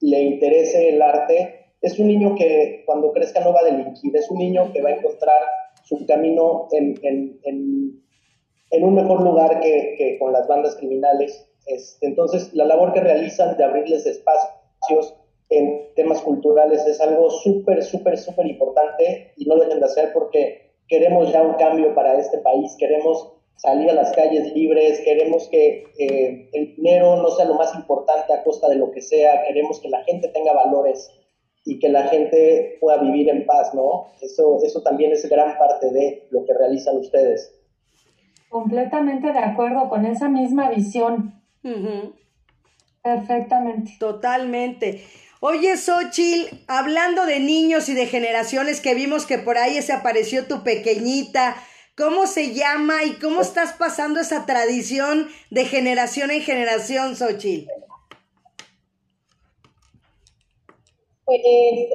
[0.00, 4.30] le interese el arte, es un niño que cuando crezca no va a delinquir, es
[4.30, 5.38] un niño que va a encontrar
[5.84, 8.02] su camino en, en, en,
[8.70, 11.46] en un mejor lugar que, que, con las bandas criminales.
[11.66, 15.14] Este, entonces, la labor que realizan de abrirles espacios,
[15.50, 20.12] en temas culturales es algo súper, súper, súper importante y no lo dejen de hacer
[20.12, 25.48] porque queremos ya un cambio para este país, queremos salir a las calles libres, queremos
[25.48, 29.42] que eh, el dinero no sea lo más importante a costa de lo que sea,
[29.46, 31.10] queremos que la gente tenga valores
[31.64, 34.06] y que la gente pueda vivir en paz, ¿no?
[34.22, 37.54] Eso, eso también es gran parte de lo que realizan ustedes.
[38.48, 41.34] Completamente de acuerdo con esa misma visión.
[43.02, 43.92] Perfectamente.
[43.98, 45.02] Totalmente.
[45.42, 50.46] Oye, Xochil, hablando de niños y de generaciones que vimos que por ahí se apareció
[50.46, 51.56] tu pequeñita,
[51.96, 57.68] ¿cómo se llama y cómo estás pasando esa tradición de generación en generación, Xochil?
[61.24, 61.40] Pues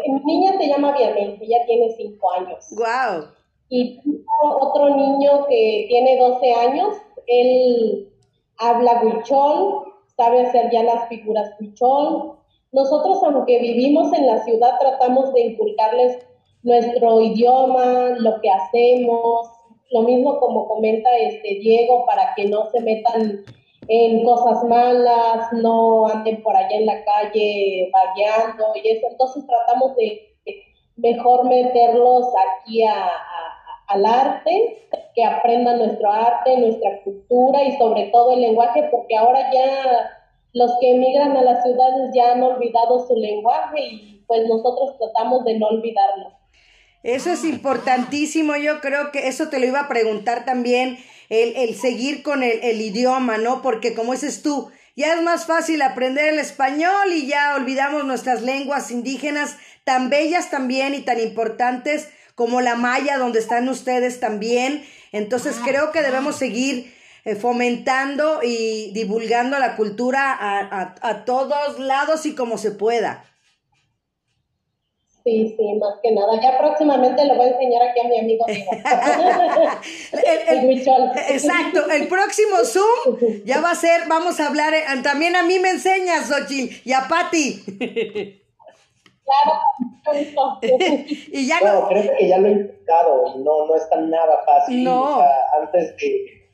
[0.08, 2.66] mi niña se llama Vianey, ella tiene cinco años.
[2.72, 3.28] ¡Wow!
[3.70, 4.00] Y
[4.42, 6.96] otro niño que tiene 12 años,
[7.28, 8.12] él
[8.58, 12.40] habla huichol, sabe hacer ya las figuras huichol,
[12.76, 16.20] nosotros, aunque vivimos en la ciudad, tratamos de inculcarles
[16.62, 19.48] nuestro idioma, lo que hacemos,
[19.92, 23.46] lo mismo como comenta este Diego, para que no se metan
[23.88, 29.08] en cosas malas, no anden por allá en la calle vagueando y eso.
[29.10, 30.36] Entonces tratamos de
[30.98, 32.26] mejor meterlos
[32.60, 32.84] aquí
[33.88, 39.50] al arte, que aprendan nuestro arte, nuestra cultura y sobre todo el lenguaje, porque ahora
[39.54, 40.10] ya
[40.56, 45.44] los que emigran a las ciudades ya han olvidado su lenguaje y pues nosotros tratamos
[45.44, 46.32] de no olvidarlo.
[47.04, 50.98] Eso es importantísimo, yo creo que eso te lo iba a preguntar también,
[51.30, 53.62] el, el seguir con el, el, idioma, ¿no?
[53.62, 58.42] Porque como dices tú, ya es más fácil aprender el español y ya olvidamos nuestras
[58.42, 64.86] lenguas indígenas tan bellas también y tan importantes como la maya, donde están ustedes también.
[65.12, 66.95] Entonces creo que debemos seguir
[67.34, 73.26] fomentando y divulgando la cultura a, a, a, todos lados y como se pueda.
[75.26, 76.40] Sí, sí, más que nada.
[76.40, 78.60] Ya próximamente lo voy a enseñar aquí a mi amigo el,
[80.56, 80.86] el, el,
[81.30, 85.58] exacto, el próximo Zoom ya va a ser, vamos a hablar, eh, también a mí
[85.58, 87.64] me enseñas, Xochitl, y a Patti.
[89.26, 89.62] Claro,
[90.62, 94.84] y ya no, no, creo que ya lo he intentado no, no está nada fácil.
[94.84, 95.18] No.
[95.18, 96.45] O sea, antes de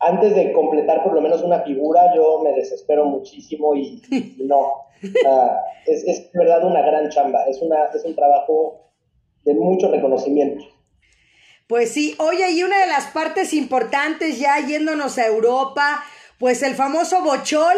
[0.00, 4.88] antes de completar por lo menos una figura, yo me desespero muchísimo y, y no.
[5.02, 5.50] Uh,
[5.86, 8.90] es, es verdad una gran chamba, es, una, es un trabajo
[9.44, 10.64] de mucho reconocimiento.
[11.66, 16.02] Pues sí, oye, y una de las partes importantes ya yéndonos a Europa,
[16.38, 17.76] pues el famoso Bochol,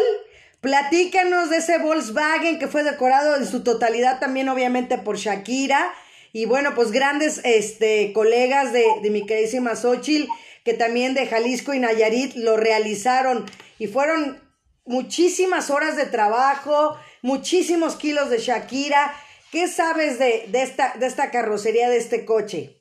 [0.61, 5.91] platícanos de ese Volkswagen que fue decorado en su totalidad también obviamente por Shakira
[6.33, 10.29] y bueno, pues grandes este, colegas de, de mi queridísima Xochitl,
[10.63, 13.45] que también de Jalisco y Nayarit lo realizaron
[13.79, 14.39] y fueron
[14.85, 19.13] muchísimas horas de trabajo, muchísimos kilos de Shakira.
[19.51, 22.77] ¿Qué sabes de, de, esta, de esta carrocería, de este coche?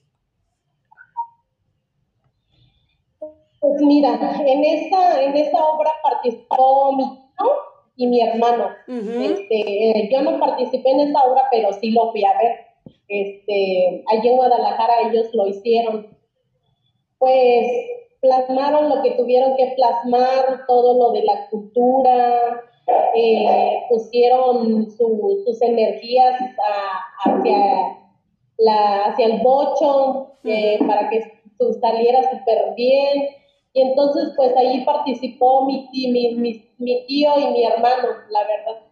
[3.61, 4.15] Pues mira,
[4.47, 7.51] en esta, en esta obra participó mi hijo
[7.97, 8.69] y mi hermano.
[8.89, 9.33] Uh -huh.
[9.33, 12.67] este, yo no participé en esta obra, pero sí lo fui a ver.
[13.09, 16.20] Este, allí en Guadalajara ellos lo hicieron.
[17.21, 17.67] Pues
[18.21, 22.63] plasmaron lo que tuvieron que plasmar, todo lo de la cultura,
[23.15, 26.41] eh, pusieron sus energías
[27.25, 27.99] hacia,
[28.57, 31.41] la, hacia el bocho eh, para que
[31.81, 33.29] saliera súper bien.
[33.75, 38.83] Y entonces, pues ahí participó mi, mi, mi, tío y mi hermano, la verdad.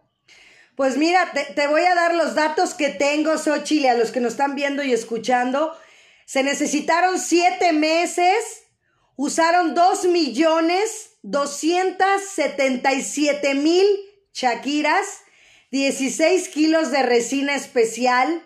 [0.75, 4.21] Pues mira, te, te, voy a dar los datos que tengo, Xochitl, a los que
[4.21, 5.73] nos están viendo y escuchando.
[6.29, 8.61] Se necesitaron siete meses,
[9.15, 13.83] usaron dos millones doscientos setenta y siete mil
[14.31, 15.21] chaquiras,
[15.71, 18.45] 16 kilos de resina especial,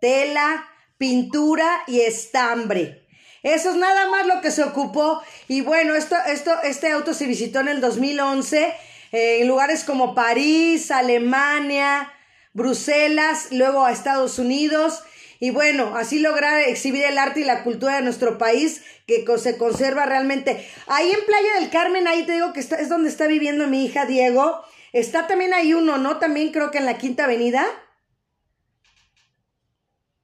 [0.00, 3.04] tela, pintura y estambre.
[3.42, 5.20] Eso es nada más lo que se ocupó.
[5.48, 8.74] Y bueno, esto, esto, este auto se visitó en el 2011
[9.10, 12.12] eh, en lugares como París, Alemania,
[12.52, 15.02] Bruselas, luego a Estados Unidos.
[15.40, 19.58] Y bueno, así lograr exhibir el arte y la cultura de nuestro país que se
[19.58, 20.64] conserva realmente.
[20.86, 24.06] Ahí en Playa del Carmen, ahí te digo que es donde está viviendo mi hija
[24.06, 24.62] Diego.
[24.92, 26.18] Está también ahí uno, ¿no?
[26.18, 27.66] También creo que en la Quinta Avenida.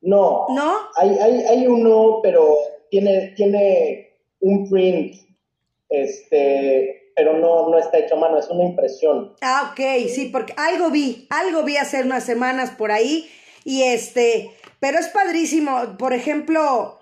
[0.01, 0.47] No.
[0.51, 0.77] ¿No?
[0.97, 2.57] Hay, hay, hay uno, pero
[2.91, 5.15] tiene, tiene un print,
[5.89, 9.35] este, pero no, no está hecho a mano, es una impresión.
[9.41, 13.31] Ah, ok, sí, porque algo vi, algo vi hace unas semanas por ahí,
[13.65, 14.51] y este,
[14.81, 17.01] pero es padrísimo, por ejemplo,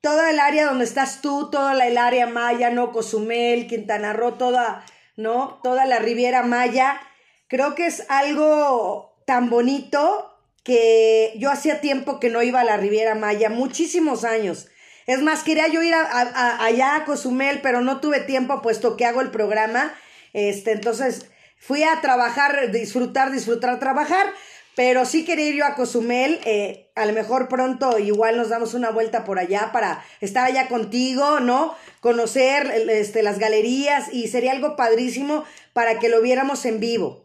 [0.00, 2.92] toda el área donde estás tú, toda el área Maya, ¿no?
[2.92, 4.84] Cozumel, Quintana Roo, toda,
[5.16, 5.60] ¿no?
[5.62, 7.00] Toda la Riviera Maya,
[7.48, 12.76] creo que es algo tan bonito que yo hacía tiempo que no iba a la
[12.76, 14.68] Riviera Maya, muchísimos años.
[15.06, 19.06] Es más, quería yo ir a, allá a Cozumel, pero no tuve tiempo puesto que
[19.06, 19.94] hago el programa.
[20.32, 21.26] Este, entonces
[21.58, 24.32] fui a trabajar, disfrutar, disfrutar, trabajar.
[24.76, 26.40] Pero sí quería ir yo a Cozumel.
[26.44, 30.68] Eh, a lo mejor pronto igual nos damos una vuelta por allá para estar allá
[30.68, 31.74] contigo, ¿no?
[32.00, 37.24] Conocer este, las galerías y sería algo padrísimo para que lo viéramos en vivo.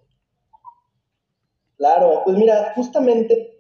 [1.78, 3.60] Claro, pues mira, justamente,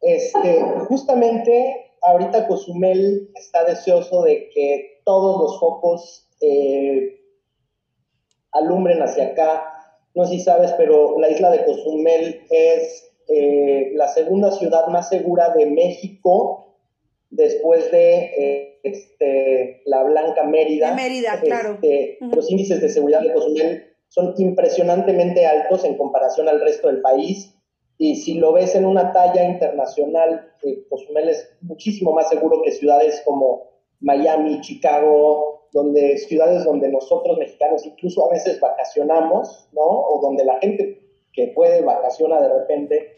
[0.00, 7.20] este, justamente ahorita Cozumel está deseoso de que todos los focos eh,
[8.52, 9.79] alumbren hacia acá.
[10.14, 15.08] No sé si sabes, pero la isla de Cozumel es eh, la segunda ciudad más
[15.08, 16.76] segura de México
[17.30, 20.94] después de eh, este, la Blanca Mérida.
[20.94, 21.74] Mérida, claro.
[21.74, 27.00] Este, los índices de seguridad de Cozumel son impresionantemente altos en comparación al resto del
[27.00, 27.54] país
[28.02, 32.72] y si lo ves en una talla internacional, eh, Cozumel es muchísimo más seguro que
[32.72, 39.82] ciudades como Miami, Chicago, donde ciudades donde nosotros mexicanos incluso a veces vacacionamos, ¿no?
[39.82, 41.00] O donde la gente
[41.32, 43.16] que puede vacaciona de repente.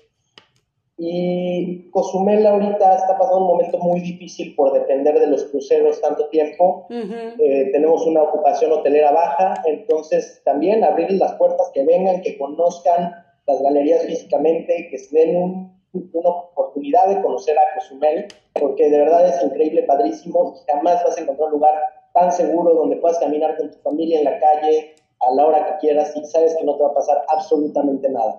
[0.99, 6.29] Y Cozumel ahorita está pasando un momento muy difícil por depender de los cruceros tanto
[6.29, 6.87] tiempo.
[6.91, 13.15] Eh, tenemos una ocupación hotelera baja, entonces también abrir las puertas, que vengan, que conozcan
[13.47, 19.29] las galerías físicamente, que se den una oportunidad de conocer a Cozumel, porque de verdad
[19.29, 20.55] es increíble, padrísimo.
[20.69, 21.73] Jamás vas a encontrar un lugar
[22.13, 25.87] tan seguro donde puedas caminar con tu familia en la calle a la hora que
[25.87, 28.37] quieras y sabes que no te va a pasar absolutamente nada.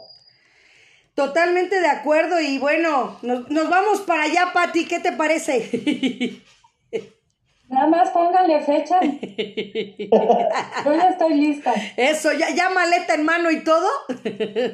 [1.15, 6.41] Totalmente de acuerdo y bueno, nos, nos vamos para allá, Pati, ¿qué te parece?
[7.69, 8.99] Nada más pónganle fecha.
[10.85, 11.73] Yo ya estoy lista.
[11.97, 13.87] Eso, ya, ya maleta en mano y todo.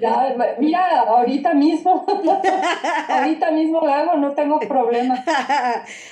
[0.01, 2.05] Ya, mira, ahorita mismo.
[3.07, 5.23] ahorita mismo lo hago, no tengo problema.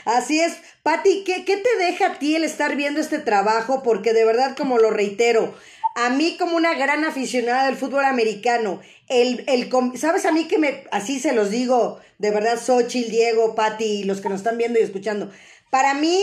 [0.05, 0.61] Así es.
[0.83, 3.83] Pati, ¿qué, ¿qué te deja a ti el estar viendo este trabajo?
[3.83, 5.53] Porque de verdad, como lo reitero,
[5.95, 10.59] a mí como una gran aficionada del fútbol americano, el, el, ¿sabes a mí que
[10.59, 14.79] me, así se los digo, de verdad, Xochitl, Diego, Pati, los que nos están viendo
[14.79, 15.31] y escuchando,
[15.71, 16.21] para mí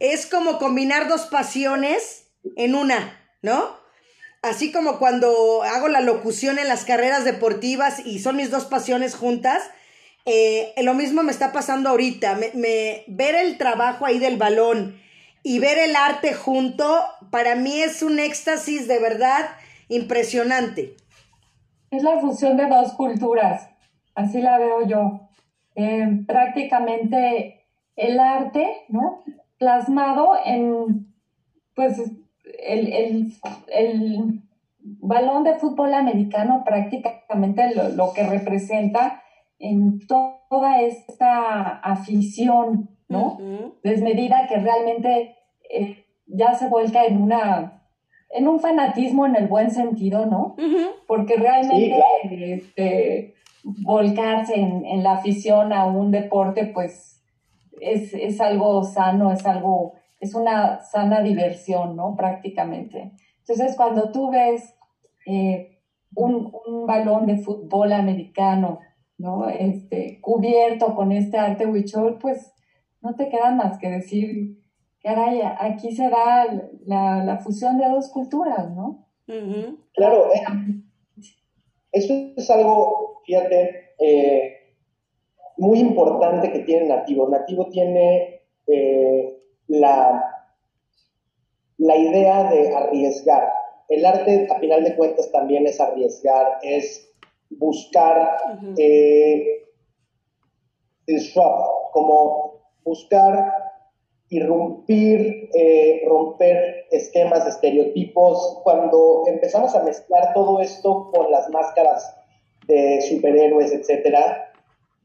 [0.00, 3.76] es como combinar dos pasiones en una, ¿no?
[4.42, 9.16] Así como cuando hago la locución en las carreras deportivas y son mis dos pasiones
[9.16, 9.62] juntas,
[10.26, 12.38] eh, lo mismo me está pasando ahorita.
[12.54, 15.00] Me, ver el trabajo ahí del balón
[15.42, 19.48] y ver el arte junto, para mí es un éxtasis de verdad
[19.88, 20.94] impresionante.
[21.90, 23.70] Es la fusión de dos culturas,
[24.14, 25.28] así la veo yo.
[25.74, 27.64] Eh, prácticamente
[27.96, 29.24] el arte, ¿no?
[29.58, 31.12] Plasmado en,
[31.74, 32.00] pues,
[32.66, 33.32] el,
[35.00, 39.22] balón de fútbol americano prácticamente lo, que representa
[39.58, 43.38] en toda esta afición, ¿no?
[43.82, 45.36] Desmedida que realmente
[45.70, 47.74] eh, ya se vuelca en una
[48.30, 50.56] en un fanatismo en el buen sentido, ¿no?
[51.06, 53.34] Porque realmente este,
[53.64, 57.17] volcarse en, en, la afición a un deporte, pues
[57.80, 62.16] es, es algo sano, es algo es una sana diversión, ¿no?
[62.16, 63.12] Prácticamente.
[63.40, 64.74] Entonces, cuando tú ves
[65.26, 65.78] eh,
[66.14, 68.80] un, un, balón de fútbol americano,
[69.16, 69.48] ¿no?
[69.48, 72.52] Este, cubierto con este arte huichol, pues
[73.00, 74.58] no te queda más que decir,
[75.02, 76.46] caray, aquí se da
[76.84, 79.06] la, la fusión de dos culturas, ¿no?
[79.94, 80.42] Claro, eh,
[81.92, 84.57] eso es algo, fíjate, eh,
[85.58, 87.28] muy importante que tiene Nativo.
[87.28, 89.38] Nativo tiene eh,
[89.68, 90.24] la,
[91.78, 93.52] la idea de arriesgar.
[93.88, 97.10] El arte, a final de cuentas, también es arriesgar, es
[97.50, 98.36] buscar
[101.06, 103.52] disrupt, como buscar
[104.30, 108.60] irrumpir, eh, romper esquemas, estereotipos.
[108.62, 112.14] Cuando empezamos a mezclar todo esto con las máscaras
[112.66, 114.47] de superhéroes, etcétera,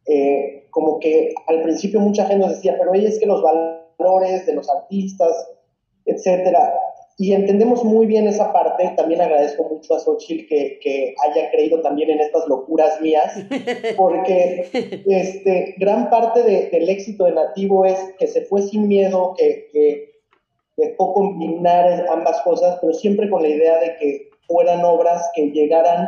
[0.07, 4.53] eh, como que al principio mucha gente nos decía, pero es que los valores de
[4.53, 5.31] los artistas,
[6.05, 6.73] etcétera,
[7.17, 8.91] y entendemos muy bien esa parte.
[8.97, 13.35] También agradezco mucho a Xochitl que, que, haya creído también en estas locuras mías,
[13.97, 14.67] porque
[15.05, 20.13] este, gran parte del éxito de Nativo es que se fue sin miedo, que, que
[20.77, 26.07] dejó combinar ambas cosas, pero siempre con la idea de que fueran obras que llegaran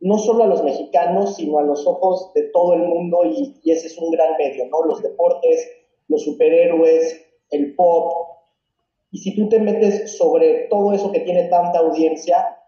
[0.00, 3.88] no solo a los mexicanos, sino a los ojos de todo el mundo, y, ese
[3.88, 4.84] es un gran medio, ¿no?
[4.84, 5.68] Los deportes,
[6.08, 8.38] los superhéroes, el pop,
[9.10, 12.58] y si tú te metes sobre todo eso que tiene tanta audiencia,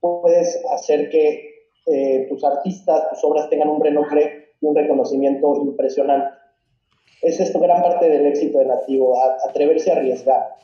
[0.00, 1.52] puedes hacer que
[1.86, 6.36] eh, tus artistas, tus obras tengan un renombre y un reconocimiento impresionante.
[7.22, 9.14] Esa es gran parte del éxito de Nativo,
[9.48, 10.56] atreverse a arriesgar.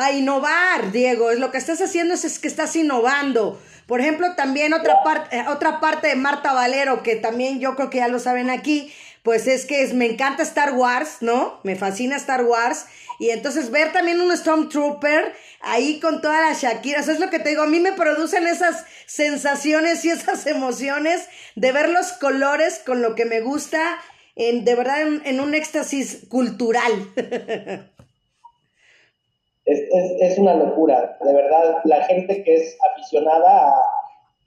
[0.00, 3.60] A innovar, Diego, es lo que estás haciendo es, que estás innovando.
[3.88, 7.90] Por ejemplo, también otra, parte eh, otra parte de Marta Valero, que también yo creo
[7.90, 8.94] que ya lo saben aquí,
[9.24, 11.58] pues es que me encanta Star Wars, ¿no?
[11.64, 12.86] Me fascina Star Wars.
[13.18, 17.48] Y entonces ver también un Stormtrooper ahí con todas las Shakiras, es lo que te
[17.48, 21.26] digo, a mí me producen esas sensaciones y esas emociones
[21.56, 23.98] de ver los colores con lo que me gusta,
[24.36, 26.92] en, de verdad en, un éxtasis cultural.
[29.68, 33.74] Es, una locura, de verdad, la gente que es aficionada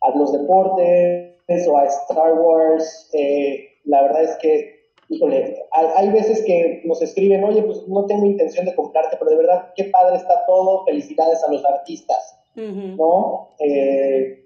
[0.01, 6.41] a, los deportes o a Star Wars, eh, la verdad es que híjole, hay, veces
[6.45, 10.15] que nos escriben, oye, pues no tengo intención de comprarte, pero de verdad, qué padre
[10.15, 13.49] está todo, felicidades a los artistas, ¿no?
[13.59, 14.41] Eh,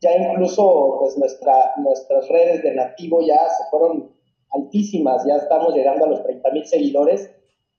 [0.00, 4.12] ya incluso, pues nuestra, nuestras redes de nativo ya se fueron
[4.52, 7.28] altísimas, ya estamos llegando a los 30 mil seguidores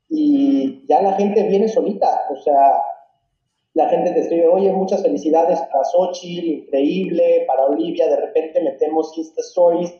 [0.09, 2.81] y ya la gente viene solita, o sea,
[3.73, 9.17] la gente te escribe, oye, muchas felicidades para Xochitl, increíble, para Olivia, de repente metemos
[9.17, 9.93] Insta Stories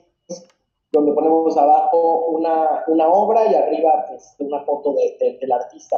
[0.96, 5.98] donde ponemos abajo una, una obra y arriba pues, una foto de, del artista.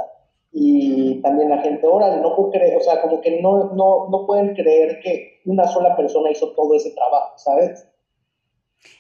[0.52, 4.26] Y también la gente, órale, no puedo creer, o sea, como que no, no, no
[4.26, 7.88] pueden creer que una sola persona hizo todo ese trabajo, ¿sabes?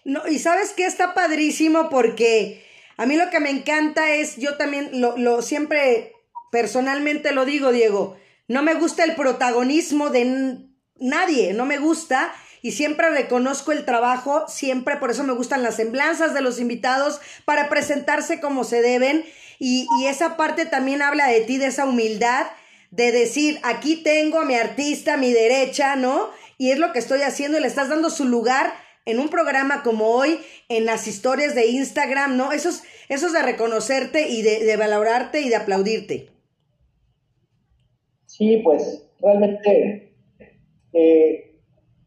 [0.04, 2.62] No, y sabes que está padrísimo porque
[2.98, 6.14] a mí lo que me encanta es, yo también lo, lo siempre
[6.52, 8.18] personalmente lo digo, Diego,
[8.48, 10.58] no me gusta el protagonismo de
[11.00, 15.76] nadie, no me gusta y siempre reconozco el trabajo, siempre por eso me gustan las
[15.76, 19.24] semblanzas de los invitados para presentarse como se deben
[19.60, 22.48] y, esa parte también habla de ti, de esa humildad,
[22.92, 26.30] de decir, aquí tengo a mi artista a mi derecha, ¿no?
[26.58, 28.74] Y es lo que estoy haciendo y le estás dando su lugar
[29.08, 30.40] en un programa como hoy,
[30.70, 32.52] en las historias de Instagram, ¿no?
[32.52, 36.30] Eso es, de reconocerte y de, de valorarte y de aplaudirte.
[38.26, 40.14] Sí, pues realmente
[40.94, 41.60] eh,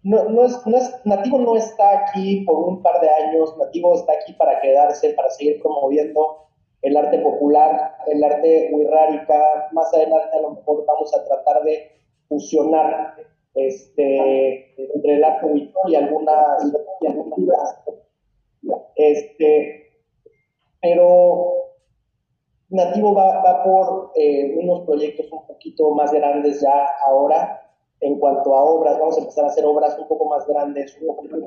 [0.02, 3.94] no, no, es, no es, Nativo no está aquí por un par de años, Nativo
[3.94, 6.48] está aquí para quedarse, para seguir promoviendo
[6.82, 11.90] el arte popular, el arte wixárika, más adelante a lo mejor vamos a tratar de
[12.28, 13.16] fusionar
[13.54, 16.56] este, entre el huichol y alguna,
[17.00, 17.36] y alguna
[18.94, 19.90] este,
[20.80, 21.54] pero
[22.68, 27.66] Nativo va, va por eh, unos proyectos un poquito más grandes ya ahora,
[28.00, 31.08] en cuanto a obras, vamos a empezar a hacer obras un poco más grandes, un
[31.08, 31.40] poco más,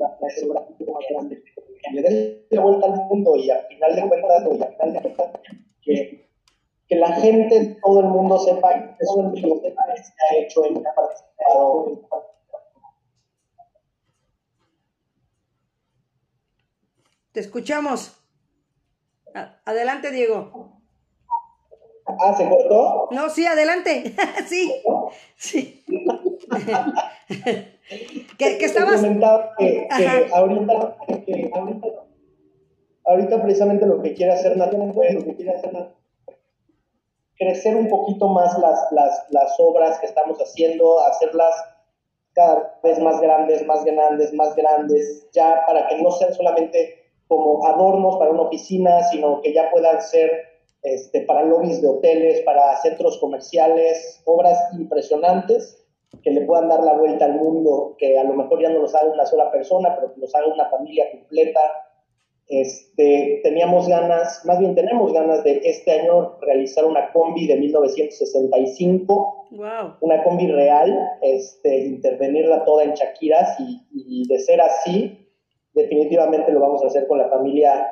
[1.08, 1.42] grandes,
[1.92, 5.00] le den la vuelta al mundo y al final de cuentas, y al final de
[5.00, 5.40] cuentas
[5.82, 6.23] que,
[6.88, 10.64] que la gente, todo el mundo sepa que eso es lo que se ha hecho,
[10.66, 11.86] en que ha participado.
[17.32, 18.16] Te escuchamos.
[19.64, 20.74] Adelante, Diego.
[22.06, 23.08] Ah, ¿se cortó?
[23.10, 24.14] No, sí, adelante.
[24.46, 24.72] sí.
[25.36, 25.84] Sí.
[28.38, 29.02] que, que estabas.
[29.58, 31.88] Que, que ahorita, que ahorita,
[33.04, 35.72] ahorita precisamente lo que quiere hacer Natalia, lo que quiere hacer
[37.38, 38.86] crecer un poquito más las,
[39.30, 41.54] las, obras que estamos haciendo, hacerlas
[42.32, 47.66] cada vez más grandes, más grandes, más grandes, ya para que no sean solamente como
[47.66, 50.30] adornos para una oficina, sino que ya puedan ser
[50.82, 55.84] este, para lobbies de hoteles, para centros comerciales, obras impresionantes
[56.22, 58.94] que le puedan dar la vuelta al mundo, que a lo mejor ya no los
[58.94, 61.60] haga una sola persona, pero que los haga una familia completa.
[62.46, 69.48] Este, teníamos ganas, más bien tenemos ganas de este año realizar una combi de 1965,
[69.50, 69.96] Wow.
[70.00, 70.92] una combi real,
[71.22, 75.26] este, intervenirla toda en Shakiras y, y de ser así,
[75.72, 77.88] definitivamente lo vamos a hacer con la familia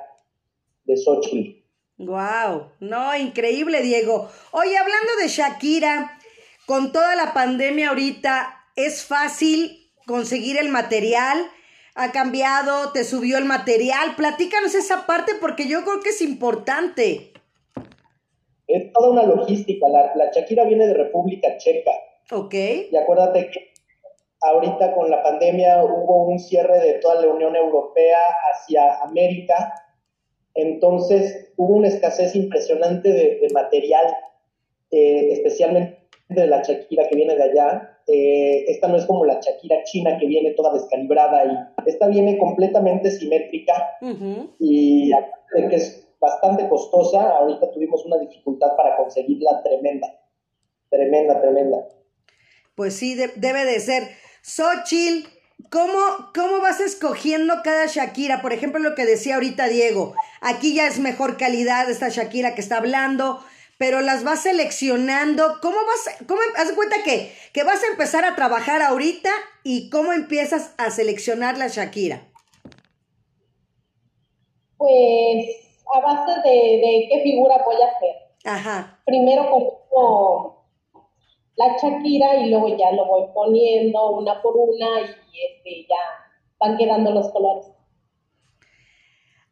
[0.85, 1.63] de Xochitl.
[1.99, 2.73] Wow.
[2.81, 4.29] No, increíble, Diego.
[4.53, 6.19] Oye, hablando de Shakira,
[6.67, 11.39] con toda la pandemia ahorita, ¿es fácil conseguir el material?
[11.95, 12.93] ¿Ha cambiado?
[12.93, 14.17] ¿Te subió el material?
[14.17, 17.33] Platícanos esa parte porque yo creo que es importante.
[18.67, 19.87] Es toda una logística.
[19.89, 21.91] La, la Shakira viene de República Checa.
[22.31, 22.55] ¿Ok?
[22.91, 23.73] Y acuérdate que
[24.41, 28.19] ahorita con la pandemia hubo un cierre de toda la Unión Europea
[28.51, 29.75] hacia América.
[30.55, 34.17] Entonces hubo una escasez impresionante de, de material,
[34.91, 37.92] eh, especialmente de la Shakira que viene de allá.
[38.09, 42.37] Eh, esta no es como la Shakira china que viene toda descalibrada y esta viene
[42.39, 43.73] completamente simétrica
[44.59, 50.09] y aparte de que es bastante costosa, ahorita tuvimos una dificultad para conseguirla tremenda,
[50.91, 51.79] tremenda, tremenda.
[52.75, 54.05] Pues sí, de- debe de ser.
[54.43, 55.29] Xochitl,
[55.71, 56.01] ¿cómo,
[56.35, 58.43] ¿cómo vas escogiendo cada Shakira?
[58.43, 60.15] Por ejemplo, lo que decía ahorita Diego.
[60.41, 63.39] Aquí ya es mejor calidad esta Shakira que está hablando,
[63.83, 65.59] pero las vas seleccionando.
[65.61, 66.17] ¿Cómo vas?
[66.29, 69.31] ¿Cómo haz de cuenta que, que vas a empezar a trabajar ahorita
[69.65, 72.29] y cómo empiezas a seleccionar la Shakira?
[74.77, 75.47] Pues
[75.93, 78.17] a base de, de qué figura voy a hacer.
[78.45, 79.01] Ajá.
[79.05, 80.65] Primero pongo
[81.57, 86.31] la Shakira y luego ya lo voy poniendo una por una y este, ya
[86.61, 87.67] van quedando los colores.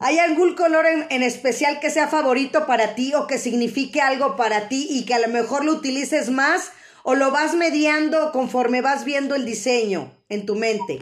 [0.03, 4.35] ¿Hay algún color en, en especial que sea favorito para ti o que signifique algo
[4.35, 6.73] para ti y que a lo mejor lo utilices más
[7.05, 11.01] o lo vas mediando conforme vas viendo el diseño en tu mente?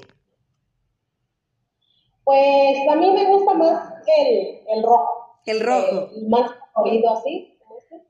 [2.25, 5.39] Pues a mí me gusta más el, el rojo.
[5.47, 6.11] El rojo.
[6.17, 8.03] El más colorido así, como este.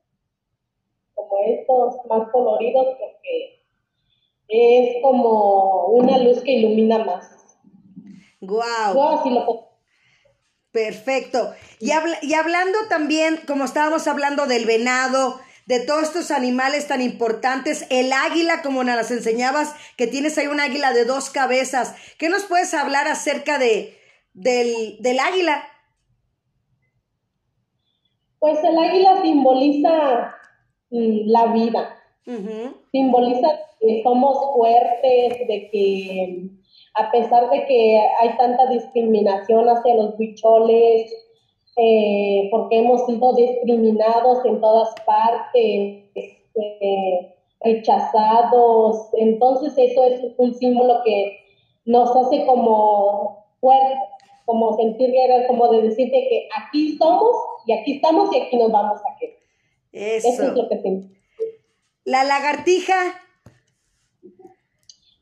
[1.14, 3.62] Como estos más coloridos porque
[4.48, 7.30] es como una luz que ilumina más.
[8.40, 8.94] Guau.
[8.94, 9.67] Yo así lo.
[10.84, 11.54] Perfecto.
[11.80, 17.02] Y, habla- y hablando también, como estábamos hablando del venado, de todos estos animales tan
[17.02, 21.94] importantes, el águila, como nos las enseñabas, que tienes ahí un águila de dos cabezas.
[22.16, 23.98] ¿Qué nos puedes hablar acerca de,
[24.34, 25.64] del, del águila?
[28.38, 30.36] Pues el águila simboliza
[30.90, 31.96] mm, la vida.
[32.92, 33.48] Simboliza
[33.80, 36.48] que somos fuertes, de que
[36.98, 41.12] a pesar de que hay tanta discriminación hacia los huicholes,
[41.76, 51.00] eh, porque hemos sido discriminados en todas partes, este, rechazados, entonces eso es un símbolo
[51.04, 51.38] que
[51.84, 53.98] nos hace como fuertes,
[54.44, 57.36] como sentir guerra, como de decirte que aquí somos
[57.66, 59.36] y aquí estamos y aquí nos vamos a quedar.
[59.92, 61.08] Eso es lo que siento.
[62.04, 63.27] La lagartija.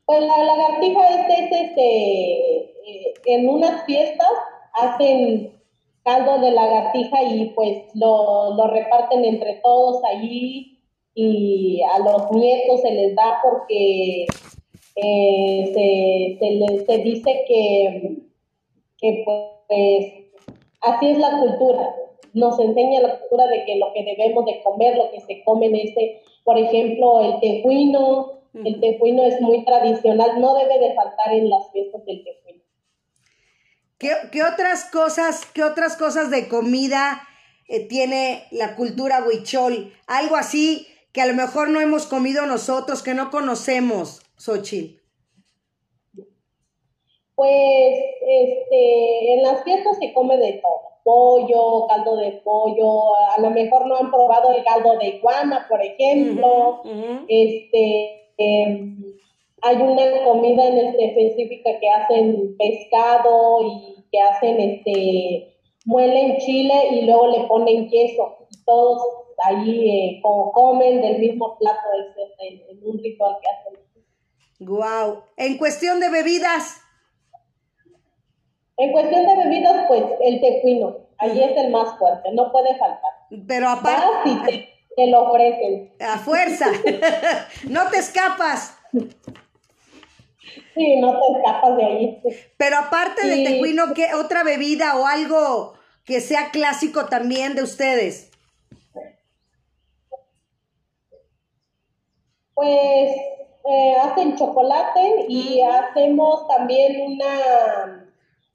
[0.07, 4.27] Pues la lagartija este es este, eh, en unas fiestas
[4.73, 5.51] hacen
[6.03, 10.79] caldo de lagartija y pues lo, lo reparten entre todos allí
[11.13, 14.25] y a los nietos se les da porque
[14.95, 18.17] eh, se, se, les- se dice que,
[18.99, 20.13] que pues
[20.81, 21.93] así es la cultura.
[22.33, 25.65] Nos enseña la cultura de que lo que debemos de comer, lo que se come
[25.65, 31.33] en este, por ejemplo, el tejuino, el tejuino es muy tradicional, no debe de faltar
[31.33, 32.63] en las fiestas del tejuino.
[33.97, 37.21] ¿Qué, qué otras cosas, qué otras cosas de comida
[37.67, 39.93] eh, tiene la cultura huichol?
[40.07, 40.87] Algo así
[41.17, 45.01] que a lo mejor no hemos comido nosotros, que no conocemos, Xochitl.
[47.33, 53.49] Pues este, en las fiestas se come de todo, pollo, caldo de pollo, a lo
[53.49, 56.81] mejor no han probado el caldo de iguana, por ejemplo.
[57.27, 59.03] Este, em,
[59.61, 66.73] hay una comida en este específica que hacen pescado y que hacen este, muelen chile
[66.91, 68.47] y luego le ponen queso.
[68.51, 69.01] Y todos
[69.43, 71.79] ahí eh, como comen del mismo plato,
[72.17, 73.87] es en, un ritual que hacen.
[74.59, 75.23] Guau.
[75.37, 76.81] En cuestión de bebidas,
[78.77, 83.11] En cuestión de bebidas, pues el tejuino, ahí es el más fuerte, no puede faltar.
[83.47, 85.93] pero Vas aparte, y te, te lo ofrecen.
[85.99, 86.65] A fuerza.
[87.69, 88.75] no te escapas.
[90.73, 92.21] Sí, no te escapas de ahí.
[92.57, 98.31] Pero aparte del tecuino, ¿qué otra bebida o algo que sea clásico también de ustedes?
[102.55, 103.11] Pues
[103.69, 108.09] eh, hacen chocolate y hacemos también una,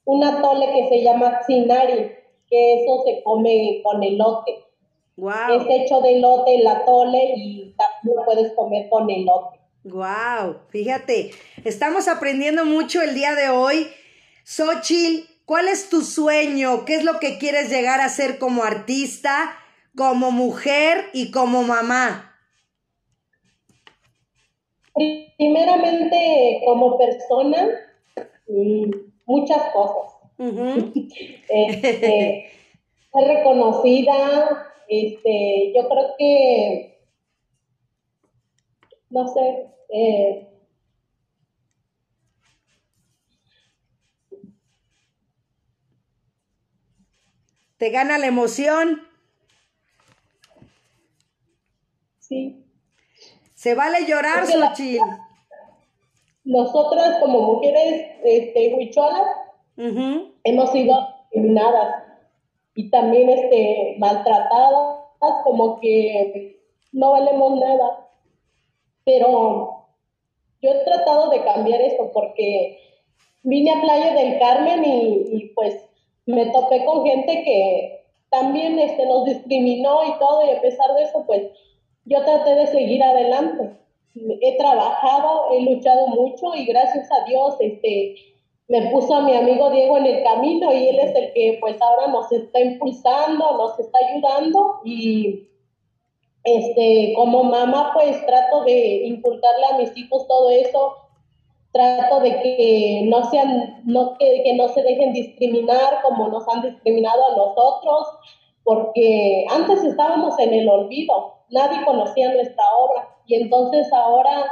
[0.07, 2.17] una tole que se llama Tsinari,
[2.49, 4.72] que eso se come con elote.
[5.17, 5.61] Wow.
[5.61, 9.59] Es hecho de elote la tole y también lo puedes comer con elote.
[9.85, 11.33] Wow, fíjate,
[11.65, 13.89] estamos aprendiendo mucho el día de hoy.
[14.45, 16.85] Xochil, ¿cuál es tu sueño?
[16.85, 19.53] ¿Qué es lo que quieres llegar a ser como artista,
[19.97, 22.33] como mujer y como mamá?
[24.95, 27.69] Primeramente, como persona,
[28.49, 28.91] mm,
[29.27, 30.13] muchas cosas.
[31.49, 32.51] Este,
[33.13, 36.99] ser reconocida, este, yo creo que,
[39.11, 40.49] no sé, eh,
[47.83, 49.03] ¿Te gana la emoción?
[52.21, 52.65] Sí.
[53.55, 55.03] Se vale llorar, Xochitl.
[56.45, 59.27] Nosotras como mujeres este, huicholas
[59.77, 62.05] hemos sido discriminadas
[62.75, 65.01] y también este, maltratadas,
[65.45, 66.61] como que
[66.93, 68.09] no valemos nada.
[69.05, 69.87] Pero
[70.61, 72.79] yo he tratado de cambiar esto porque
[73.43, 75.77] vine a Playa del Carmen y, pues
[76.27, 81.03] me topé con gente que también este, nos discriminó y todo, y a pesar de
[81.03, 81.43] eso, pues
[82.05, 83.77] yo traté de seguir adelante.
[84.15, 88.15] He trabajado, he luchado mucho y gracias a Dios este,
[88.73, 91.77] me puso a mi amigo Diego en el camino y él es el que pues
[91.83, 95.47] ahora nos está impulsando, nos está ayudando y
[96.43, 100.95] este, como mamá pues trato de inculcarle a mis hijos todo eso,
[101.71, 106.63] trato de que no sean, no, que, que no se dejen discriminar como nos han
[106.63, 108.09] discriminado a nosotros,
[108.65, 113.07] porque antes estábamos en el olvido, nadie conocía nuestra obra.
[113.27, 114.47] Y entonces ahora,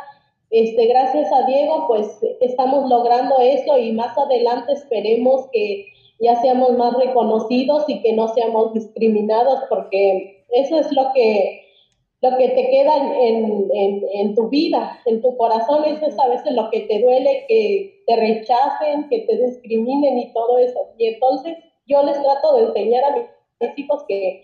[0.50, 5.86] este, gracias a Diego, pues estamos logrando eso y más adelante esperemos que
[6.18, 11.62] ya seamos más reconocidos y que no seamos discriminados porque eso es lo que
[12.22, 16.28] lo que te queda en, en, en, tu vida, en tu corazón, eso es a
[16.28, 20.78] veces lo que te duele, que te rechacen, que te discriminen y todo eso.
[20.98, 24.42] Y entonces yo les trato de enseñar a mis hijos que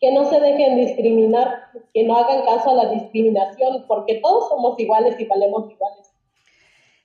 [0.00, 4.78] que no se dejen discriminar, que no hagan caso a la discriminación, porque todos somos
[4.78, 6.10] iguales y valemos iguales.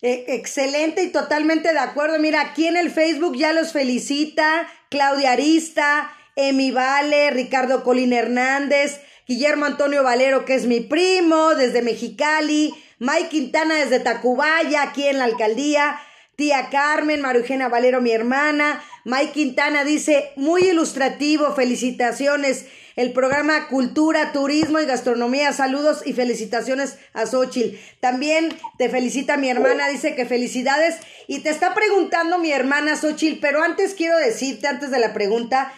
[0.01, 2.19] Eh, excelente y totalmente de acuerdo.
[2.19, 9.01] Mira, aquí en el Facebook ya los felicita Claudia Arista, Emi Vale, Ricardo Colín Hernández,
[9.27, 15.19] Guillermo Antonio Valero, que es mi primo, desde Mexicali, Mike Quintana desde Tacubaya, aquí en
[15.19, 15.99] la alcaldía,
[16.39, 22.65] tía Carmen, Marujena Valero, mi hermana, Mike Quintana dice, muy ilustrativo, felicitaciones.
[22.95, 27.77] El programa Cultura, Turismo y Gastronomía, saludos y felicitaciones a Xochitl.
[27.99, 30.95] También te felicita mi hermana, dice que felicidades.
[31.27, 35.73] Y te está preguntando mi hermana Xochitl, pero antes quiero decirte, antes de la pregunta,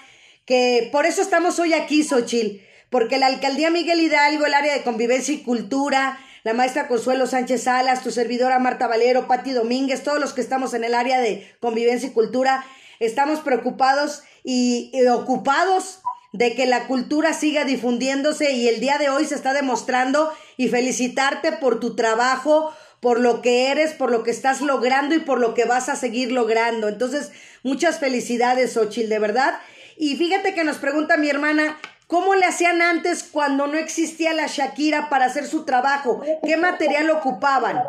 [0.45, 4.84] que por eso estamos hoy aquí, Xochitl, porque la alcaldía Miguel Hidalgo, el área de
[4.84, 10.20] convivencia y cultura, la maestra Consuelo Sánchez Salas, tu servidora Marta Valero, Patti Domínguez, todos
[10.20, 12.66] los que estamos en el área de convivencia y cultura,
[13.00, 16.00] estamos preocupados y, ocupados
[16.34, 20.70] de que la cultura siga difundiéndose y el día de hoy se está demostrando y
[20.70, 25.39] felicitarte por tu trabajo, por lo que eres, por lo que estás logrando y por
[25.39, 26.88] lo que vas a seguir logrando.
[26.88, 27.32] Entonces,
[27.64, 29.60] muchas felicidades, Ochil, de verdad.
[29.98, 31.78] Y fíjate que nos pregunta mi hermana,
[32.12, 36.20] ¿Cómo le hacían antes cuando no existía la Shakira para hacer su trabajo?
[36.43, 37.86] ¿Qué material ocupaban?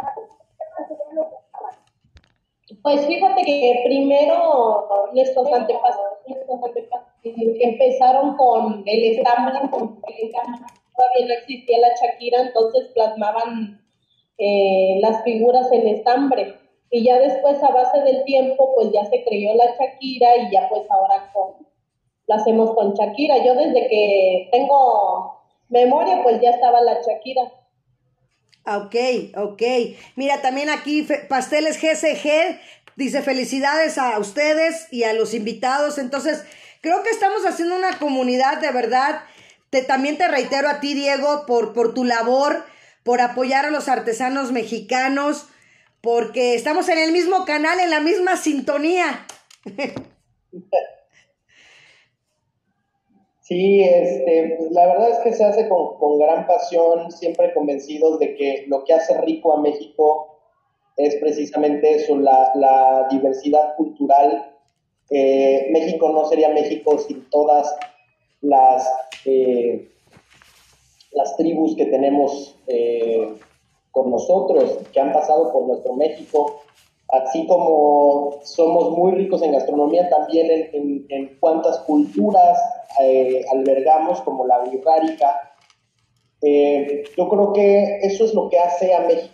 [2.82, 6.18] Pues fíjate que primero nuestros antepasados
[7.24, 13.84] empezaron con el estambre, todavía no existía la Shakira, entonces plasmaban
[14.38, 16.58] eh, las figuras en estambre.
[16.92, 20.68] Y ya después, a base del tiempo, pues ya se creó la Shakira y ya
[20.68, 21.61] pues ahora con
[22.32, 23.44] hacemos con Shakira.
[23.44, 27.42] Yo desde que tengo memoria, pues ya estaba la Shakira.
[28.64, 28.94] Ok,
[29.36, 29.62] ok.
[30.14, 32.60] Mira, también aquí Pasteles GCG
[32.96, 35.98] dice felicidades a ustedes y a los invitados.
[35.98, 36.44] Entonces,
[36.80, 39.22] creo que estamos haciendo una comunidad de verdad.
[39.70, 42.64] Te, también te reitero a ti, Diego, por, por tu labor,
[43.02, 45.46] por apoyar a los artesanos mexicanos,
[46.00, 49.26] porque estamos en el mismo canal, en la misma sintonía.
[53.52, 58.18] Sí, este, pues, la verdad es que se hace con, con, gran pasión, siempre convencidos
[58.18, 60.38] de que lo que hace rico a México
[60.96, 64.56] es precisamente eso, la, la diversidad cultural.
[65.10, 67.76] Eh, México no sería México sin todas
[68.40, 68.90] las,
[69.26, 69.86] eh,
[71.12, 73.34] las tribus que tenemos eh,
[73.90, 76.62] con nosotros, que han pasado por nuestro México,
[77.12, 82.58] así como somos muy ricos en gastronomía, también en, en, cuántas culturas
[83.00, 85.54] eh, albergamos, como la biogárica.
[86.40, 89.30] Eh, yo creo que eso es lo que hace a México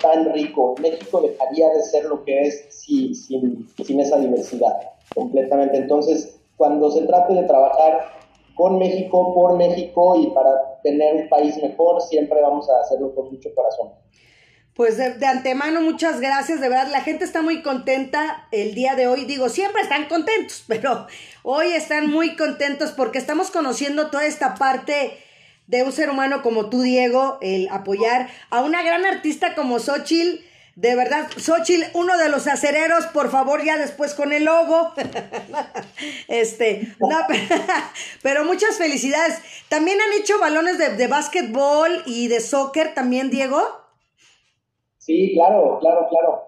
[0.00, 0.74] tan rico.
[0.80, 4.74] México dejaría de ser lo que es si, sin, sin esa diversidad
[5.14, 5.76] completamente.
[5.76, 8.08] Entonces, cuando se trate de trabajar
[8.54, 13.30] con México, por México y para tener un país mejor, siempre vamos a hacerlo con
[13.30, 13.90] mucho corazón.
[14.74, 19.06] Pues de, antemano, muchas gracias, de verdad, la gente está muy contenta el día de
[19.06, 21.06] hoy, digo, siempre están contentos, pero
[21.42, 25.18] hoy están muy contentos porque estamos conociendo toda esta parte
[25.66, 30.42] de un ser humano como tú, Diego, el apoyar a una gran artista como Xochitl,
[30.74, 34.94] de verdad, Xochitl, uno de los acereros, por favor, ya después con el logo.
[36.28, 37.26] este, no,
[38.22, 39.38] pero, muchas felicidades.
[39.68, 43.81] También han hecho balones de, de básquetbol y de soccer también, Diego.
[45.02, 46.42] Sí, claro, claro, claro.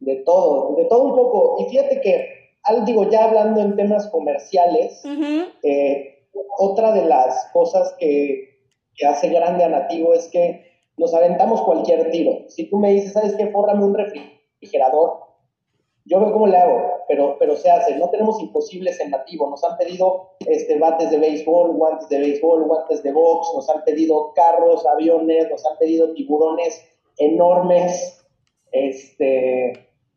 [0.00, 1.56] De todo, de todo un poco.
[1.60, 2.26] Y fíjate que,
[2.64, 5.00] al, digo, ya hablando en temas comerciales,
[5.62, 6.26] eh,
[6.58, 8.58] otra de las cosas que,
[8.96, 10.64] que, hace grande a Nativo es que
[10.96, 12.48] nos aventamos cualquier tiro.
[12.48, 13.46] Si tú me dices, ¿sabes qué?
[13.52, 15.20] Fórrame un refrigerador.
[16.06, 17.96] Yo veo cómo le hago, pero, pero se hace.
[17.98, 19.48] No tenemos imposibles en Nativo.
[19.48, 23.84] Nos han pedido este, bates de béisbol, guantes de béisbol, guantes de box, nos han
[23.84, 26.82] pedido carros, aviones, nos han pedido tiburones
[27.18, 28.24] enormes,
[28.72, 29.72] este,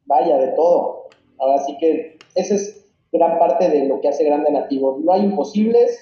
[0.05, 1.09] vaya, de todo.
[1.39, 4.99] Ahora sí que esa es gran parte de lo que hace grande Nativo.
[5.03, 5.99] No hay imposibles,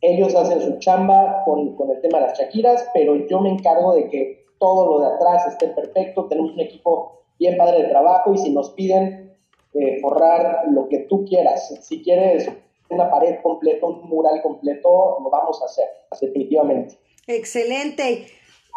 [0.00, 3.94] ellos hacen su chamba con, con el tema de las Shakiras, pero yo me encargo
[3.94, 8.32] de que todo lo de atrás esté perfecto, tenemos un equipo bien padre de trabajo
[8.32, 9.36] y si nos piden
[9.74, 12.48] eh, forrar lo que tú quieras, si quieres
[12.88, 15.86] una pared completa, un mural completo, lo vamos a hacer,
[16.20, 16.96] definitivamente.
[17.26, 18.26] Excelente.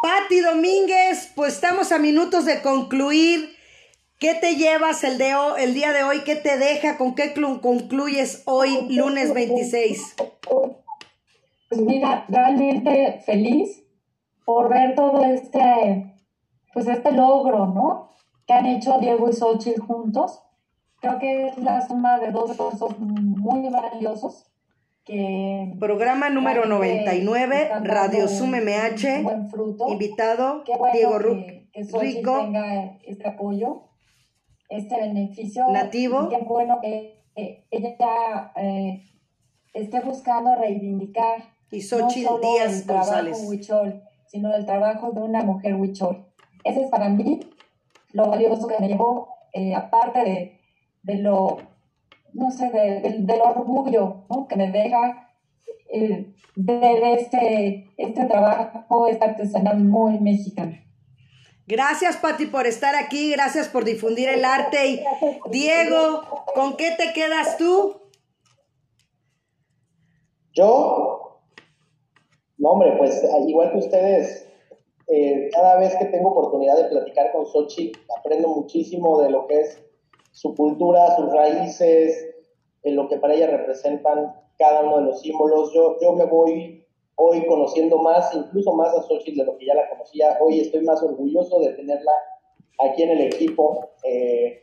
[0.02, 3.56] Patti Domínguez, pues estamos a minutos de concluir.
[4.18, 6.20] ¿Qué te llevas el, de, el día de hoy?
[6.24, 6.98] ¿Qué te deja?
[6.98, 10.16] ¿Con qué concluyes hoy, lunes 26?
[11.68, 13.82] Pues mira, realmente feliz
[14.44, 16.14] por ver todo este,
[16.72, 18.12] pues este logro, ¿no?
[18.46, 20.42] Que han hecho Diego y Xochitl juntos.
[21.00, 24.44] Creo que es la suma de dos esfuerzos muy valiosos
[25.06, 29.22] Programa número 99, Radio Sum MH,
[29.88, 33.84] invitado Diego que, Rico, tenga este apoyo,
[34.68, 35.68] este beneficio.
[35.70, 36.28] Nativo.
[36.28, 39.04] qué bueno que, ella eh,
[39.74, 45.44] esté buscando reivindicar y Xochitl no Díaz el trabajo huichol, sino el trabajo de una
[45.44, 46.26] mujer huichol.
[46.64, 47.38] Ese es para mí
[48.12, 50.60] lo valioso que me llevó, eh, aparte de,
[51.04, 51.75] de lo
[52.36, 54.46] no sé, del orgullo ¿no?
[54.46, 55.32] que me deja
[55.90, 60.82] eh, ver este, este trabajo, esta artesanía muy mexicana.
[61.66, 63.32] Gracias, Pati, por estar aquí.
[63.32, 64.86] Gracias por difundir el arte.
[64.86, 65.02] Y
[65.50, 66.22] Diego,
[66.54, 68.02] ¿con qué te quedas tú?
[70.52, 71.40] Yo,
[72.58, 74.48] no, hombre, pues igual que ustedes,
[75.08, 79.60] eh, cada vez que tengo oportunidad de platicar con Sochi, aprendo muchísimo de lo que
[79.60, 79.85] es
[80.36, 82.34] su cultura, sus raíces,
[82.82, 85.72] en lo que para ella representan cada uno de los símbolos.
[85.72, 86.84] Yo, yo me voy
[87.14, 90.36] hoy conociendo más, incluso más a Xochitl de lo que ya la conocía.
[90.42, 92.12] Hoy estoy más orgulloso de tenerla
[92.78, 93.88] aquí en el equipo.
[94.04, 94.60] Eh,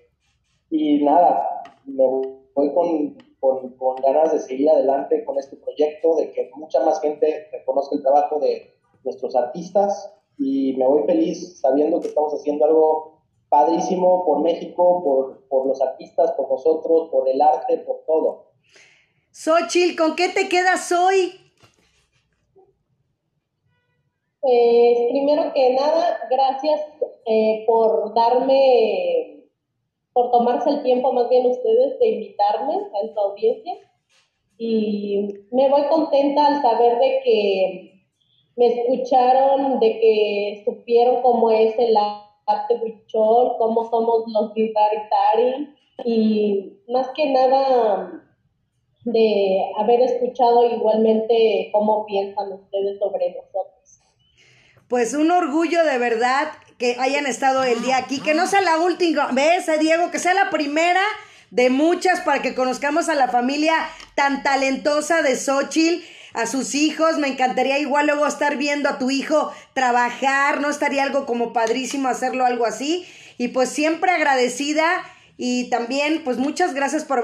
[0.69, 2.05] y nada, me
[2.53, 7.01] voy con, con, con, ganas de seguir adelante con este proyecto, de que mucha más
[7.01, 12.65] gente reconozca el trabajo de nuestros artistas y me voy feliz sabiendo que estamos haciendo
[12.65, 13.12] algo
[13.53, 18.47] padrísimo por México, por, por los artistas, por nosotros, por el arte, por todo.
[19.31, 21.33] Xochitl, ¿con qué te quedas hoy?
[24.41, 26.81] Pues primero que nada, gracias
[27.27, 29.43] eh, por darme,
[30.13, 33.75] por tomarse el tiempo más bien ustedes de invitarme a esta audiencia.
[34.57, 38.03] Y me voy contenta al saber de que
[38.55, 42.32] me escucharon, de que supieron cómo es el arte
[42.81, 45.75] huichol, cómo somos los guitaritari
[46.05, 48.23] y más que nada
[49.05, 53.99] de haber escuchado igualmente cómo piensan ustedes sobre nosotros.
[54.87, 58.77] Pues un orgullo de verdad que hayan estado el día aquí, que no sea la
[58.77, 61.01] última vez, eh, Diego, que sea la primera
[61.51, 63.73] de muchas para que conozcamos a la familia
[64.15, 66.03] tan talentosa de Xochitl
[66.33, 67.17] a sus hijos.
[67.17, 70.69] Me encantaría igual luego estar viendo a tu hijo trabajar, ¿no?
[70.69, 73.05] Estaría algo como padrísimo hacerlo algo así.
[73.37, 75.03] Y pues siempre agradecida
[75.37, 77.21] y también pues muchas gracias por